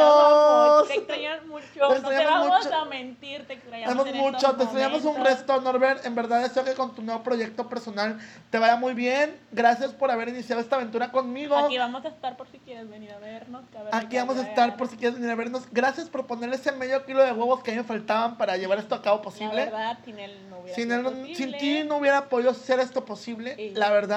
¡Vamos! 0.78 0.88
Te 0.90 0.96
extrañamos 0.96 1.46
mucho. 1.48 1.66
Te 1.94 2.02
no 2.02 2.10
te 2.10 2.26
vamos 2.26 2.66
mucho. 2.66 2.76
a 2.76 2.86
mentir. 2.86 3.48
Te 3.48 3.54
extrañamos 3.54 4.08
en 4.08 4.18
mucho, 4.18 4.36
estos 4.38 4.58
te 4.58 4.64
extrañamos 4.64 5.06
un 5.06 5.24
resto, 5.24 5.62
Norbert. 5.62 6.06
En 6.06 6.16
verdad 6.16 6.42
deseo 6.42 6.66
que 6.66 6.74
con 6.74 6.94
tu 6.94 7.02
nuevo 7.02 7.24
proyecto 7.24 7.70
personal 7.70 8.20
te 8.50 8.60
vaya 8.60 8.76
muy 8.76 8.94
bien. 8.94 9.40
Gracias 9.52 9.94
por 9.94 10.12
haber 10.12 10.28
iniciado 10.28 10.60
esta 10.62 10.76
aventura 10.76 11.12
conmigo. 11.14 11.56
Aquí 11.56 11.78
vamos 11.78 12.04
a 12.04 12.10
estar 12.10 12.36
por 12.36 12.48
si 12.52 12.60
quieres 12.60 12.90
venir 12.90 13.12
a 13.14 13.20
vernos. 13.20 13.64
Aquí 13.94 14.18
vamos 14.18 14.38
a 14.38 14.42
estar 14.42 14.76
por 14.76 14.90
si 14.90 14.98
quieres 14.98 15.16
venir 15.18 15.32
a 15.32 15.36
vernos. 15.36 15.64
Gracias 15.72 16.10
por 16.10 16.28
ponerle 16.28 16.58
ese 16.58 16.74
medio 16.74 17.06
kilo 17.06 17.24
de 17.24 17.32
huevos 17.32 17.64
que 17.64 17.72
a 17.72 17.74
mí 17.76 17.80
me 17.80 17.86
faltaban 17.88 18.38
para 18.38 18.58
llevar 18.58 18.80
esto 18.80 18.96
a 18.96 19.02
cabo 19.02 19.18
La 19.18 19.24
posible. 19.24 19.56
verdad, 19.66 19.98
sin 20.04 20.20
él 20.20 20.38
no 20.50 20.58
hubiera 20.60 20.76
Sin, 20.76 20.84
sido 20.90 20.98
él- 20.98 21.04
posible. 21.06 21.36
sin 21.36 21.58
ti 21.58 21.84
no 21.88 21.98
hubiera 21.98 22.28
podido 22.28 22.52
hacer 22.52 22.82
esto 22.82 23.06
posible, 23.06 23.72
la 23.76 23.90
verdad. 23.92 24.15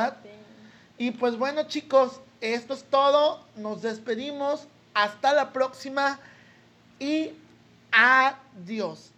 Y 0.97 1.13
pues 1.13 1.37
bueno, 1.37 1.65
chicos, 1.65 2.21
esto 2.41 2.75
es 2.75 2.85
todo. 2.85 3.41
Nos 3.57 3.83
despedimos. 3.83 4.67
Hasta 4.95 5.33
la 5.33 5.53
próxima. 5.53 6.19
Y 6.99 7.31
adiós. 7.93 9.11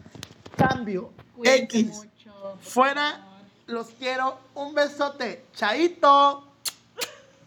Cambio. 0.56 1.10
X. 1.42 1.86
mucho, 1.86 2.58
Fuera. 2.60 3.24
Los 3.66 3.88
quiero. 3.98 4.38
Un 4.54 4.74
besote. 4.74 5.44
Chaito. 5.54 6.49